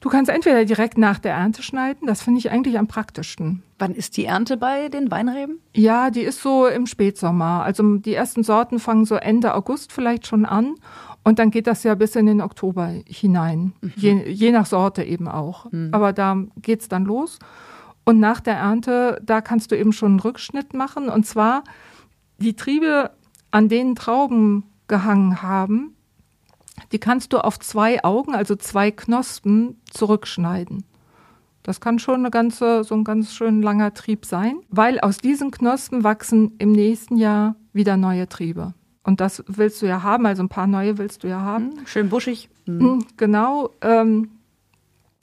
Du 0.00 0.08
kannst 0.08 0.30
entweder 0.30 0.64
direkt 0.64 0.96
nach 0.96 1.18
der 1.18 1.32
Ernte 1.32 1.62
schneiden, 1.62 2.06
das 2.06 2.22
finde 2.22 2.38
ich 2.38 2.50
eigentlich 2.50 2.78
am 2.78 2.86
praktischsten. 2.86 3.64
Wann 3.78 3.94
ist 3.94 4.16
die 4.16 4.26
Ernte 4.26 4.56
bei 4.56 4.88
den 4.88 5.10
Weinreben? 5.10 5.60
Ja, 5.74 6.10
die 6.10 6.20
ist 6.20 6.40
so 6.40 6.66
im 6.66 6.86
Spätsommer. 6.86 7.64
Also 7.64 7.96
die 7.96 8.14
ersten 8.14 8.44
Sorten 8.44 8.78
fangen 8.78 9.04
so 9.04 9.16
Ende 9.16 9.54
August 9.54 9.92
vielleicht 9.92 10.26
schon 10.26 10.44
an 10.44 10.76
und 11.24 11.38
dann 11.38 11.50
geht 11.50 11.66
das 11.66 11.82
ja 11.82 11.94
bis 11.94 12.16
in 12.16 12.26
den 12.26 12.40
Oktober 12.40 12.92
hinein, 13.06 13.72
mhm. 13.80 13.92
je, 13.96 14.30
je, 14.30 14.52
nach 14.52 14.66
Sorte 14.66 15.02
eben 15.02 15.28
auch. 15.28 15.70
Mhm. 15.70 15.90
Aber 15.92 16.12
da 16.12 16.36
geht 16.62 16.80
es 16.80 16.88
dann 16.88 17.04
los. 17.04 17.38
Und 18.04 18.20
nach 18.20 18.40
der 18.40 18.54
Ernte, 18.54 19.20
da 19.22 19.40
kannst 19.40 19.70
du 19.70 19.76
eben 19.76 19.92
schon 19.92 20.12
einen 20.12 20.20
Rückschnitt 20.20 20.72
machen. 20.72 21.08
Und 21.10 21.26
zwar 21.26 21.64
die 22.38 22.54
Triebe, 22.54 23.10
an 23.50 23.68
denen 23.68 23.94
Trauben 23.94 24.64
gehangen 24.86 25.42
haben, 25.42 25.96
die 26.92 26.98
kannst 26.98 27.32
du 27.32 27.38
auf 27.38 27.58
zwei 27.58 28.02
Augen, 28.04 28.34
also 28.34 28.56
zwei 28.56 28.90
Knospen, 28.90 29.80
zurückschneiden. 29.90 30.84
Das 31.62 31.80
kann 31.80 31.98
schon 31.98 32.20
eine 32.20 32.30
ganze, 32.30 32.82
so 32.84 32.94
ein 32.94 33.04
ganz 33.04 33.34
schön 33.34 33.60
langer 33.60 33.92
Trieb 33.92 34.24
sein, 34.24 34.60
weil 34.70 35.00
aus 35.00 35.18
diesen 35.18 35.50
Knospen 35.50 36.02
wachsen 36.02 36.54
im 36.58 36.72
nächsten 36.72 37.16
Jahr 37.16 37.56
wieder 37.72 37.96
neue 37.96 38.28
Triebe. 38.28 38.74
Und 39.02 39.20
das 39.20 39.44
willst 39.46 39.82
du 39.82 39.86
ja 39.86 40.02
haben, 40.02 40.26
also 40.26 40.42
ein 40.42 40.48
paar 40.48 40.66
neue 40.66 40.98
willst 40.98 41.24
du 41.24 41.28
ja 41.28 41.40
haben. 41.40 41.70
Mhm, 41.70 41.86
schön 41.86 42.08
buschig. 42.08 42.48
Mhm. 42.66 43.04
Genau. 43.16 43.70
Ähm, 43.80 44.30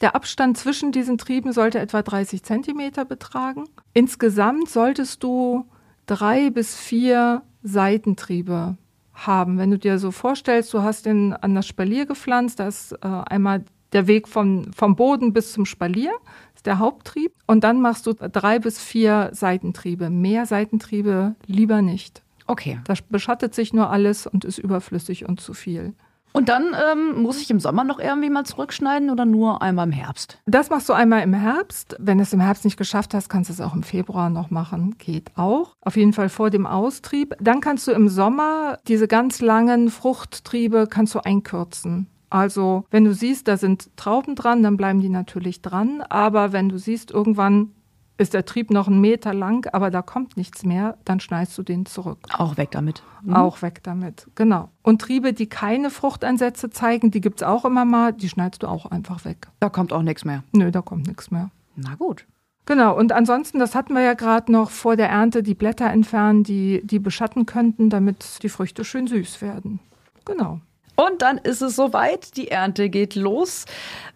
der 0.01 0.15
Abstand 0.15 0.58
zwischen 0.58 0.91
diesen 0.91 1.17
Trieben 1.17 1.54
sollte 1.54 1.80
etwa 1.80 2.01
30 2.01 2.43
Zentimeter 2.43 3.06
betragen. 3.06 3.65
Insgesamt 3.93 4.69
solltest 4.69 5.23
du 5.23 5.65
drei 6.06 6.49
bis 6.49 6.75
vier 6.75 7.43
Seitentriebe 7.63 8.78
haben. 9.15 9.58
Wenn 9.58 9.71
du 9.71 9.80
dir 9.80 9.97
so 9.97 10.12
vorstellst, 10.12 10.73
du 10.73 10.84
hast 10.84 11.06
den 11.06 11.34
an 11.34 11.56
das 11.56 11.67
Spalier 11.67 12.06
gepflanzt, 12.06 12.60
da 12.60 12.67
ist 12.67 12.91
äh, 12.91 12.97
einmal 13.01 13.63
der 13.93 14.08
Weg 14.08 14.28
vom, 14.28 14.71
vom 14.73 14.95
Boden 14.95 15.34
bis 15.34 15.54
zum 15.54 15.65
Spalier, 15.65 16.12
ist 16.54 16.65
der 16.65 16.80
Haupttrieb. 16.80 17.32
Und 17.47 17.63
dann 17.63 17.82
machst 17.82 18.06
du 18.06 18.13
drei 18.13 18.60
bis 18.60 18.80
vier 18.80 19.30
Seitentriebe. 19.32 20.10
Mehr 20.10 20.45
Seitentriebe 20.45 21.36
lieber 21.45 21.82
nicht. 21.82 22.23
Okay. 22.47 22.80
Das 22.84 23.01
beschattet 23.01 23.56
sich 23.56 23.73
nur 23.73 23.89
alles 23.89 24.28
und 24.28 24.45
ist 24.45 24.58
überflüssig 24.58 25.28
und 25.28 25.39
zu 25.39 25.54
viel. 25.54 25.93
Und 26.36 26.50
dann 26.50 26.76
ähm, 26.91 27.21
muss 27.21 27.41
ich 27.41 27.50
im 27.50 27.62
Sommer 27.62 27.86
noch 27.86 27.98
irgendwie 27.98 28.30
mal 28.30 28.43
zurückschneiden 28.43 29.10
oder 29.10 29.24
nur 29.24 29.62
einmal 29.62 29.88
im 29.88 29.93
Herbst? 29.93 30.38
Das 30.45 30.69
machst 30.69 30.89
du 30.89 30.93
einmal 30.93 31.21
im 31.21 31.34
Herbst. 31.34 31.95
Wenn 31.98 32.17
du 32.17 32.24
es 32.24 32.34
im 32.34 32.41
Herbst 32.41 32.65
nicht 32.65 32.76
geschafft 32.76 33.13
hast, 33.13 33.30
kannst 33.30 33.50
du 33.50 33.54
es 33.54 33.62
auch 33.62 33.74
im 33.74 33.84
Februar 33.84 34.30
noch 34.30 34.52
machen. 34.52 34.98
Geht 34.98 35.32
auch. 35.38 35.78
Auf 35.80 35.95
jeden 35.95 36.12
Fall 36.12 36.28
vor 36.28 36.50
dem 36.50 36.67
Austrieb. 36.67 37.36
Dann 37.39 37.62
kannst 37.62 37.88
du 37.88 37.93
im 37.93 38.10
Sommer 38.10 38.80
diese 38.86 39.08
ganz 39.08 39.39
langen 39.39 39.89
Fruchttriebe 39.89 40.88
kannst 40.89 41.15
du 41.15 41.19
einkürzen. 41.19 42.08
Also, 42.30 42.84
wenn 42.91 43.06
du 43.06 43.13
siehst, 43.13 43.48
da 43.48 43.56
sind 43.56 43.95
Trauben 43.95 44.36
dran, 44.36 44.62
dann 44.62 44.76
bleiben 44.76 45.00
die 45.00 45.08
natürlich 45.08 45.62
dran. 45.62 46.02
Aber 46.02 46.52
wenn 46.52 46.67
du 46.67 46.78
siehst, 46.78 47.12
irgendwann 47.12 47.71
ist 48.17 48.34
der 48.34 48.45
Trieb 48.45 48.71
noch 48.71 48.88
einen 48.88 49.01
Meter 49.01 49.34
lang, 49.34 49.67
aber 49.73 49.91
da 49.91 50.01
kommt 50.01 50.38
nichts 50.38 50.63
mehr, 50.63 50.97
dann 51.04 51.19
schneidest 51.19 51.58
du 51.58 51.63
den 51.63 51.86
zurück. 51.86 52.19
Auch 52.38 52.58
weg 52.58 52.71
damit. 52.71 53.04
Mhm. 53.23 53.36
Auch 53.36 53.62
weg 53.62 53.82
damit, 53.84 54.28
genau. 54.36 54.69
Und 54.82 55.01
Triebe, 55.01 55.34
die 55.34 55.47
keine 55.47 55.89
Fruchteinsätze 55.89 56.69
zeigen, 56.69 57.12
die 57.12 57.21
gibt 57.21 57.41
es 57.41 57.47
auch 57.47 57.65
immer 57.65 57.86
mal, 57.86 58.13
die 58.13 58.30
schneidest 58.30 58.63
du 58.63 58.67
auch 58.67 58.86
einfach 58.86 59.25
weg. 59.25 59.47
Da 59.60 59.69
kommt 59.69 59.91
auch 59.91 60.01
nichts 60.01 60.23
mehr. 60.23 60.43
Nö, 60.54 60.71
da 60.71 60.82
kommt 60.82 61.08
nichts 61.08 61.32
mehr. 61.32 61.49
Na 61.75 61.95
gut. 61.95 62.25
Genau, 62.65 62.97
und 62.97 63.12
ansonsten, 63.12 63.60
das 63.60 63.75
hatten 63.75 63.93
wir 63.93 64.01
ja 64.01 64.13
gerade 64.13 64.51
noch 64.51 64.71
vor 64.71 64.95
der 64.95 65.10
Ernte, 65.10 65.43
die 65.43 65.54
Blätter 65.54 65.89
entfernen, 65.91 66.43
die, 66.43 66.82
die 66.84 66.99
beschatten 66.99 67.45
könnten, 67.45 67.89
damit 67.89 68.41
die 68.41 68.49
Früchte 68.49 68.84
schön 68.84 69.06
süß 69.06 69.41
werden. 69.41 69.80
Genau. 70.25 70.62
Und 70.95 71.21
dann 71.21 71.38
ist 71.38 71.62
es 71.62 71.75
soweit, 71.75 72.38
die 72.38 72.49
Ernte 72.49 72.89
geht 72.89 73.15
los. 73.15 73.65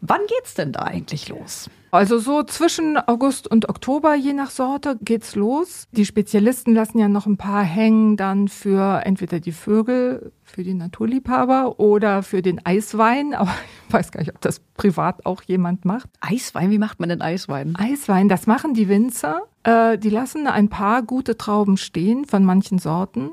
Wann 0.01 0.21
geht's 0.27 0.55
denn 0.55 0.71
da 0.71 0.83
eigentlich 0.83 1.29
los? 1.29 1.69
Also 1.91 2.19
so 2.19 2.43
zwischen 2.43 2.97
August 2.97 3.49
und 3.49 3.67
Oktober, 3.67 4.13
je 4.13 4.33
nach 4.33 4.51
Sorte, 4.51 4.97
geht's 5.01 5.35
los. 5.35 5.87
Die 5.91 6.05
Spezialisten 6.05 6.73
lassen 6.73 6.99
ja 6.99 7.07
noch 7.07 7.25
ein 7.25 7.37
paar 7.37 7.63
hängen 7.63 8.15
dann 8.15 8.47
für 8.47 9.01
entweder 9.05 9.39
die 9.39 9.51
Vögel, 9.51 10.31
für 10.43 10.63
die 10.63 10.75
Naturliebhaber 10.75 11.79
oder 11.79 12.21
für 12.21 12.41
den 12.41 12.63
Eiswein. 12.65 13.33
Aber 13.35 13.53
ich 13.87 13.93
weiß 13.93 14.11
gar 14.11 14.19
nicht, 14.19 14.33
ob 14.33 14.41
das 14.41 14.59
privat 14.75 15.25
auch 15.25 15.41
jemand 15.43 15.85
macht. 15.85 16.09
Eiswein, 16.21 16.69
wie 16.69 16.77
macht 16.77 16.99
man 16.99 17.09
denn 17.09 17.21
Eiswein? 17.21 17.75
Eiswein, 17.75 18.29
das 18.29 18.45
machen 18.45 18.73
die 18.73 18.87
Winzer. 18.87 19.41
Äh, 19.63 19.97
die 19.97 20.09
lassen 20.09 20.47
ein 20.47 20.69
paar 20.69 21.01
gute 21.01 21.37
Trauben 21.37 21.77
stehen 21.77 22.25
von 22.25 22.43
manchen 22.43 22.79
Sorten 22.79 23.31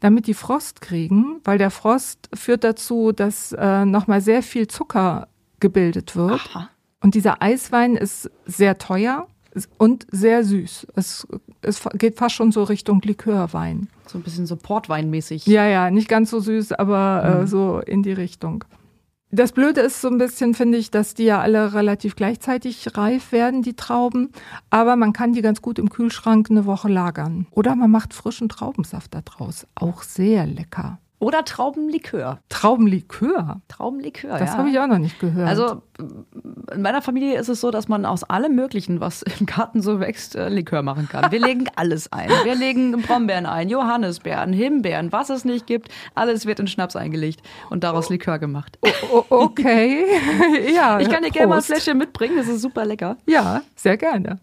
damit 0.00 0.26
die 0.26 0.34
Frost 0.34 0.82
kriegen, 0.82 1.40
weil 1.44 1.56
der 1.56 1.70
Frost 1.70 2.28
führt 2.34 2.62
dazu, 2.62 3.12
dass 3.12 3.52
äh, 3.52 3.86
nochmal 3.86 4.20
sehr 4.20 4.42
viel 4.42 4.68
Zucker 4.68 5.28
gebildet 5.60 6.14
wird. 6.14 6.42
Aha. 6.54 6.68
Und 7.04 7.14
dieser 7.14 7.42
Eiswein 7.42 7.96
ist 7.96 8.30
sehr 8.46 8.78
teuer 8.78 9.28
und 9.76 10.06
sehr 10.10 10.42
süß. 10.42 10.86
Es, 10.96 11.28
es 11.60 11.86
geht 11.98 12.16
fast 12.16 12.34
schon 12.34 12.50
so 12.50 12.62
Richtung 12.62 13.02
Likörwein. 13.02 13.90
So 14.06 14.16
ein 14.16 14.22
bisschen 14.22 14.46
so 14.46 14.56
Portweinmäßig. 14.56 15.44
Ja, 15.44 15.66
ja, 15.66 15.90
nicht 15.90 16.08
ganz 16.08 16.30
so 16.30 16.40
süß, 16.40 16.72
aber 16.72 17.22
äh, 17.22 17.34
mhm. 17.34 17.42
äh, 17.42 17.46
so 17.46 17.80
in 17.80 18.02
die 18.02 18.14
Richtung. 18.14 18.64
Das 19.30 19.52
Blöde 19.52 19.82
ist 19.82 20.00
so 20.00 20.08
ein 20.08 20.16
bisschen, 20.16 20.54
finde 20.54 20.78
ich, 20.78 20.90
dass 20.90 21.12
die 21.12 21.24
ja 21.24 21.42
alle 21.42 21.74
relativ 21.74 22.16
gleichzeitig 22.16 22.96
reif 22.96 23.32
werden, 23.32 23.60
die 23.60 23.76
Trauben. 23.76 24.30
Aber 24.70 24.96
man 24.96 25.12
kann 25.12 25.34
die 25.34 25.42
ganz 25.42 25.60
gut 25.60 25.78
im 25.78 25.90
Kühlschrank 25.90 26.50
eine 26.50 26.64
Woche 26.64 26.88
lagern. 26.88 27.46
Oder 27.50 27.76
man 27.76 27.90
macht 27.90 28.14
frischen 28.14 28.48
Traubensaft 28.48 29.12
daraus. 29.12 29.66
Auch 29.74 30.04
sehr 30.04 30.46
lecker. 30.46 31.00
Oder 31.24 31.42
Traubenlikör. 31.42 32.40
Traubenlikör? 32.50 33.62
Traubenlikör, 33.68 34.38
Das 34.38 34.50
ja. 34.52 34.58
habe 34.58 34.68
ich 34.68 34.78
auch 34.78 34.86
noch 34.86 34.98
nicht 34.98 35.18
gehört. 35.18 35.48
Also 35.48 35.80
in 36.70 36.82
meiner 36.82 37.00
Familie 37.00 37.38
ist 37.38 37.48
es 37.48 37.62
so, 37.62 37.70
dass 37.70 37.88
man 37.88 38.04
aus 38.04 38.24
allem 38.24 38.54
Möglichen, 38.54 39.00
was 39.00 39.22
im 39.40 39.46
Garten 39.46 39.80
so 39.80 40.00
wächst, 40.00 40.36
äh, 40.36 40.50
Likör 40.50 40.82
machen 40.82 41.08
kann. 41.08 41.32
Wir 41.32 41.40
legen 41.40 41.64
alles 41.76 42.12
ein. 42.12 42.28
Wir 42.28 42.54
legen 42.54 43.00
Brombeeren 43.00 43.46
ein, 43.46 43.70
Johannisbeeren, 43.70 44.52
Himbeeren, 44.52 45.12
was 45.12 45.30
es 45.30 45.46
nicht 45.46 45.66
gibt. 45.66 45.88
Alles 46.14 46.44
wird 46.44 46.60
in 46.60 46.66
Schnaps 46.66 46.94
eingelegt 46.94 47.40
und 47.70 47.84
daraus 47.84 48.10
Likör 48.10 48.38
gemacht. 48.38 48.78
Oh, 48.82 48.88
oh, 49.10 49.24
okay. 49.30 50.04
ja. 50.74 51.00
Ich 51.00 51.08
kann 51.08 51.22
dir 51.22 51.30
gerne 51.30 51.48
mal 51.48 51.56
ein 51.56 51.62
Fläschchen 51.62 51.96
mitbringen, 51.96 52.36
das 52.36 52.48
ist 52.48 52.60
super 52.60 52.84
lecker. 52.84 53.16
Ja, 53.24 53.62
sehr 53.76 53.96
gerne. 53.96 54.40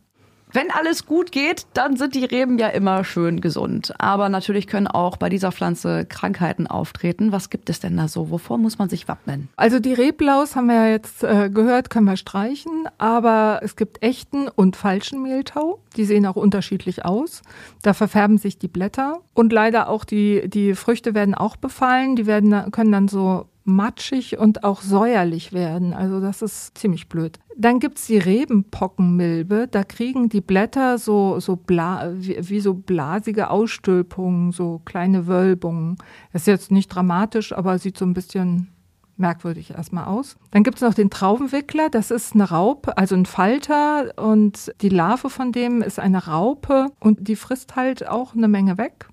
Wenn 0.54 0.70
alles 0.70 1.06
gut 1.06 1.32
geht, 1.32 1.66
dann 1.74 1.96
sind 1.96 2.14
die 2.14 2.26
Reben 2.26 2.60
ja 2.60 2.68
immer 2.68 3.04
schön 3.04 3.40
gesund. 3.40 3.94
Aber 4.00 4.28
natürlich 4.28 4.68
können 4.68 4.88
auch 4.88 5.16
bei 5.16 5.30
dieser 5.30 5.52
Pflanze 5.52 6.06
Krankheiten 6.06 6.68
auftreten. 6.68 7.32
Was 7.32 7.50
gibt 7.50 7.70
es 7.70 7.80
denn 7.80 7.96
da 7.96 8.08
so? 8.08 8.30
Wovor 8.32 8.58
muss 8.58 8.78
man 8.78 8.90
sich 8.90 9.08
wappnen? 9.08 9.48
Also 9.56 9.80
die 9.80 9.94
Reblaus 9.94 10.56
haben 10.56 10.68
wir 10.68 10.76
ja 10.76 10.88
jetzt 10.88 11.24
äh, 11.24 11.50
gehört, 11.50 11.90
können 11.90 12.06
wir 12.06 12.18
streichen. 12.18 12.88
Aber 12.98 13.62
es 13.64 13.76
gibt 13.76 14.04
echten 14.04 14.50
und 14.50 14.76
falschen 14.76 15.22
Mehltau. 15.24 15.80
Die 15.96 16.06
sehen 16.06 16.26
auch 16.26 16.36
unterschiedlich 16.36 17.06
aus. 17.06 17.44
Da 17.82 17.94
verfärben 17.94 18.38
sich 18.38 18.58
die 18.58 18.68
Blätter. 18.68 19.20
Und 19.34 19.54
leider 19.54 19.88
auch 19.90 20.04
die, 20.04 20.50
die 20.50 20.76
Früchte 20.76 21.14
werden 21.14 21.34
auch 21.34 21.56
befallen. 21.56 22.18
Die 22.18 22.26
werden, 22.26 22.72
können 22.72 22.92
dann 22.92 23.08
so 23.08 23.46
matschig 23.64 24.38
und 24.38 24.64
auch 24.64 24.82
säuerlich 24.82 25.54
werden. 25.54 25.94
Also 25.94 26.20
das 26.20 26.42
ist 26.42 26.78
ziemlich 26.78 27.10
blöd. 27.10 27.40
Dann 27.58 27.80
gibt's 27.80 28.08
die 28.08 28.18
Rebenpockenmilbe. 28.18 29.68
Da 29.70 29.84
kriegen 29.84 30.30
die 30.30 30.42
Blätter 30.42 30.98
so, 30.98 31.40
so 31.40 31.56
bla, 31.56 32.12
wie, 32.16 32.38
wie, 32.40 32.60
so 32.60 32.74
blasige 32.74 33.50
Ausstülpungen, 33.50 34.52
so 34.52 34.82
kleine 34.86 35.28
Wölbungen. 35.28 35.98
Ist 36.34 36.48
jetzt 36.48 36.72
nicht 36.72 36.88
dramatisch, 36.88 37.54
aber 37.54 37.78
sieht 37.78 37.98
so 37.98 38.06
ein 38.06 38.14
bisschen 38.14 38.70
merkwürdig 39.18 39.72
erstmal 39.72 40.06
aus. 40.06 40.36
Dann 40.50 40.64
gibt's 40.64 40.82
noch 40.82 40.94
den 40.94 41.10
Traubenwickler. 41.10 41.90
Das 41.90 42.12
ist 42.12 42.34
eine 42.34 42.50
Raupe, 42.50 42.98
also 42.98 43.16
ein 43.16 43.26
Falter. 43.26 44.18
Und 44.18 44.74
die 44.82 44.90
Larve 44.90 45.30
von 45.30 45.52
dem 45.52 45.82
ist 45.82 46.00
eine 46.00 46.26
Raupe 46.26 46.88
und 47.00 47.28
die 47.28 47.36
frisst 47.36 47.76
halt 47.76 48.08
auch 48.08 48.34
eine 48.34 48.48
Menge 48.48 48.78
weg. 48.78 49.08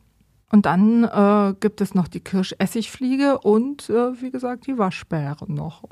Und 0.50 0.64
dann 0.64 1.04
äh, 1.04 1.54
gibt 1.60 1.82
es 1.82 1.94
noch 1.94 2.08
die 2.08 2.20
Kirschessigfliege 2.20 3.38
und, 3.38 3.90
äh, 3.90 4.20
wie 4.22 4.30
gesagt, 4.30 4.66
die 4.66 4.78
Waschbären 4.78 5.54
noch. 5.54 5.82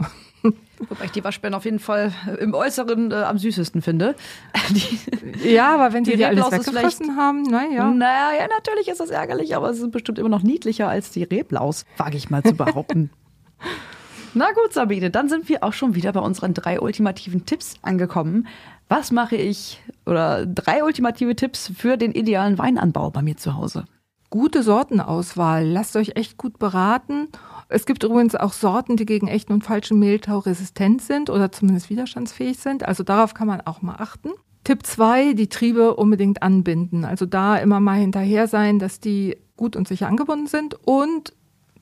Wobei 0.89 1.05
ich 1.05 1.11
die 1.11 1.23
Waschbären 1.23 1.55
auf 1.55 1.67
jeden 1.67 1.79
Fall 1.79 2.11
im 2.41 2.55
Äußeren 2.55 3.11
äh, 3.11 3.17
am 3.17 3.37
süßesten 3.37 3.83
finde. 3.83 4.15
Die, 4.71 5.49
ja, 5.49 5.75
aber 5.75 5.93
wenn 5.93 6.05
die, 6.05 6.13
die, 6.13 6.17
die 6.19 6.25
alles 6.25 6.51
weggefressen 6.51 7.17
haben, 7.17 7.43
naja. 7.43 7.91
Naja, 7.91 8.41
ja, 8.41 8.49
natürlich 8.49 8.89
ist 8.89 9.01
das 9.01 9.11
ärgerlich, 9.11 9.55
aber 9.55 9.71
es 9.71 9.79
ist 9.79 9.91
bestimmt 9.91 10.19
immer 10.19 10.29
noch 10.29 10.43
niedlicher 10.43 10.89
als 10.89 11.11
die 11.11 11.23
Reblaus, 11.23 11.85
wage 11.97 12.17
ich 12.17 12.31
mal 12.31 12.43
zu 12.43 12.55
behaupten. 12.55 13.11
Na 14.35 14.53
gut, 14.53 14.73
Sabine, 14.73 15.11
dann 15.11 15.29
sind 15.29 15.49
wir 15.49 15.65
auch 15.65 15.73
schon 15.73 15.95
wieder 15.95 16.13
bei 16.13 16.21
unseren 16.21 16.53
drei 16.53 16.81
ultimativen 16.81 17.47
Tipps 17.47 17.75
angekommen. 17.83 18.47
Was 18.89 19.11
mache 19.11 19.37
ich 19.37 19.81
oder 20.05 20.45
drei 20.47 20.85
ultimative 20.85 21.37
Tipps 21.37 21.73
für 21.77 21.97
den 21.97 22.13
idealen 22.13 22.59
Weinanbau 22.59 23.11
bei 23.11 23.23
mir 23.23 23.37
zu 23.37 23.55
Hause? 23.55 23.85
Gute 24.31 24.63
Sortenauswahl. 24.63 25.67
Lasst 25.67 25.97
euch 25.97 26.13
echt 26.17 26.37
gut 26.37 26.59
beraten. 26.59 27.29
Es 27.69 27.87
gibt 27.87 28.05
übrigens 28.05 28.37
auch 28.37 28.53
Sorten, 28.53 28.97
die 28.97 29.07
gegen 29.07 29.29
echten 29.29 29.53
und 29.53 29.65
falschen 29.65 29.99
Mehltau 29.99 30.39
resistent 30.39 31.03
sind 31.03 31.31
oder 31.31 31.51
zumindest 31.51 31.91
widerstandsfähig 31.91 32.59
sind. 32.59 32.85
Also 32.85 33.03
darauf 33.03 33.35
kann 33.35 33.49
man 33.49 33.61
auch 33.63 33.83
mal 33.83 33.97
achten. 33.99 34.31
Tipp 34.65 34.85
2, 34.85 35.35
die 35.35 35.49
Triebe 35.49 35.95
unbedingt 35.95 36.43
anbinden. 36.43 37.05
Also 37.05 37.27
da 37.27 37.57
immer 37.57 37.81
mal 37.81 37.99
hinterher 37.99 38.49
sein, 38.49 38.79
dass 38.79 39.01
die 39.01 39.37
gut 39.57 39.77
und 39.77 39.89
sicher 39.89 40.09
angebunden 40.09 40.47
sind 40.47 40.75
und 40.85 41.33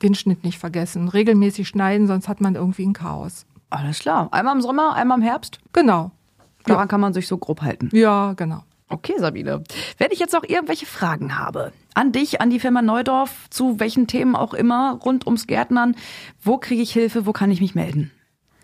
den 0.01 0.15
Schnitt 0.15 0.43
nicht 0.43 0.59
vergessen. 0.59 1.07
Regelmäßig 1.07 1.67
schneiden, 1.67 2.07
sonst 2.07 2.27
hat 2.27 2.41
man 2.41 2.55
irgendwie 2.55 2.85
ein 2.85 2.93
Chaos. 2.93 3.45
Alles 3.69 3.99
klar. 3.99 4.29
Einmal 4.31 4.55
im 4.55 4.61
Sommer, 4.61 4.93
einmal 4.93 5.17
im 5.17 5.23
Herbst? 5.23 5.59
Genau. 5.73 6.11
Daran 6.65 6.83
ja. 6.83 6.87
kann 6.87 7.01
man 7.01 7.13
sich 7.13 7.27
so 7.27 7.37
grob 7.37 7.61
halten. 7.61 7.89
Ja, 7.91 8.33
genau. 8.33 8.63
Okay, 8.89 9.15
Sabine. 9.17 9.63
Wenn 9.97 10.11
ich 10.11 10.19
jetzt 10.19 10.33
noch 10.33 10.43
irgendwelche 10.43 10.85
Fragen 10.85 11.37
habe, 11.37 11.71
an 11.95 12.11
dich, 12.11 12.41
an 12.41 12.49
die 12.49 12.59
Firma 12.59 12.81
Neudorf, 12.81 13.49
zu 13.49 13.79
welchen 13.79 14.07
Themen 14.07 14.35
auch 14.35 14.53
immer, 14.53 14.99
rund 15.03 15.25
ums 15.25 15.47
Gärtnern, 15.47 15.95
wo 16.43 16.57
kriege 16.57 16.81
ich 16.81 16.93
Hilfe, 16.93 17.25
wo 17.25 17.31
kann 17.31 17.51
ich 17.51 17.61
mich 17.61 17.73
melden? 17.75 18.11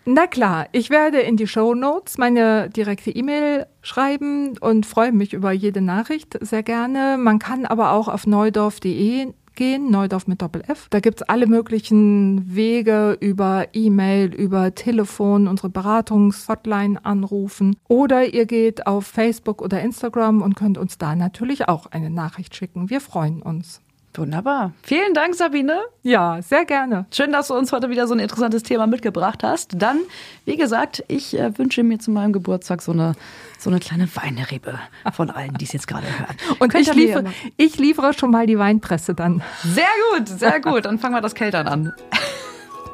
Na 0.04 0.26
klar, 0.26 0.66
ich 0.72 0.90
werde 0.90 1.20
in 1.20 1.36
die 1.36 1.46
Show 1.46 1.74
Notes 1.74 2.18
meine 2.18 2.68
direkte 2.68 3.10
E-Mail 3.10 3.66
schreiben 3.82 4.58
und 4.58 4.84
freue 4.84 5.12
mich 5.12 5.32
über 5.32 5.52
jede 5.52 5.80
Nachricht 5.80 6.36
sehr 6.40 6.64
gerne. 6.64 7.16
Man 7.18 7.38
kann 7.38 7.66
aber 7.66 7.92
auch 7.92 8.08
auf 8.08 8.26
neudorf.de 8.26 9.32
gehen, 9.54 9.90
Neudorf 9.90 10.26
mit 10.26 10.42
Doppel-F. 10.42 10.88
Da 10.90 11.00
gibt's 11.00 11.22
alle 11.22 11.46
möglichen 11.46 12.54
Wege 12.54 13.16
über 13.20 13.66
E-Mail, 13.72 14.34
über 14.34 14.74
Telefon, 14.74 15.48
unsere 15.48 15.68
Beratungshotline 15.68 17.04
anrufen. 17.04 17.76
Oder 17.88 18.32
ihr 18.32 18.46
geht 18.46 18.86
auf 18.86 19.06
Facebook 19.06 19.62
oder 19.62 19.80
Instagram 19.80 20.42
und 20.42 20.56
könnt 20.56 20.78
uns 20.78 20.98
da 20.98 21.14
natürlich 21.14 21.68
auch 21.68 21.86
eine 21.86 22.10
Nachricht 22.10 22.54
schicken. 22.54 22.90
Wir 22.90 23.00
freuen 23.00 23.42
uns. 23.42 23.80
Wunderbar. 24.14 24.72
Vielen 24.82 25.14
Dank, 25.14 25.34
Sabine. 25.34 25.80
Ja, 26.02 26.40
sehr 26.42 26.66
gerne. 26.66 27.06
Schön, 27.10 27.32
dass 27.32 27.48
du 27.48 27.54
uns 27.54 27.72
heute 27.72 27.88
wieder 27.88 28.06
so 28.06 28.14
ein 28.14 28.20
interessantes 28.20 28.62
Thema 28.62 28.86
mitgebracht 28.86 29.42
hast. 29.42 29.70
Dann, 29.76 30.00
wie 30.44 30.56
gesagt, 30.56 31.02
ich 31.08 31.38
äh, 31.38 31.56
wünsche 31.58 31.82
mir 31.82 31.98
zu 31.98 32.10
meinem 32.10 32.32
Geburtstag 32.34 32.82
so 32.82 32.92
eine, 32.92 33.14
so 33.58 33.70
eine 33.70 33.80
kleine 33.80 34.08
Weinrebe 34.14 34.78
von 35.12 35.30
allen, 35.30 35.54
die 35.54 35.64
es 35.64 35.72
jetzt 35.72 35.88
gerade 35.88 36.06
hören. 36.06 36.36
Und 36.58 36.74
ich 36.74 36.92
liefere, 36.92 37.24
ich 37.56 37.78
liefere 37.78 38.12
schon 38.12 38.30
mal 38.30 38.46
die 38.46 38.58
Weinpresse 38.58 39.14
dann. 39.14 39.42
Sehr 39.64 39.84
gut, 40.12 40.28
sehr 40.28 40.60
gut. 40.60 40.84
Dann 40.84 40.98
fangen 40.98 41.14
wir 41.14 41.22
das 41.22 41.34
Keltern 41.34 41.66
an. 41.68 41.92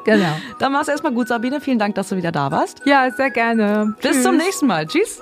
Genau. 0.05 0.33
Dann 0.59 0.71
mach's 0.71 0.87
erstmal 0.87 1.11
gut, 1.11 1.27
Sabine. 1.27 1.61
Vielen 1.61 1.77
Dank, 1.77 1.93
dass 1.93 2.09
du 2.09 2.15
wieder 2.15 2.31
da 2.31 2.51
warst. 2.51 2.81
Ja, 2.85 3.11
sehr 3.11 3.29
gerne. 3.29 3.95
Bis 4.01 4.11
Tschüss. 4.13 4.23
zum 4.23 4.37
nächsten 4.37 4.65
Mal. 4.65 4.87
Tschüss. 4.87 5.21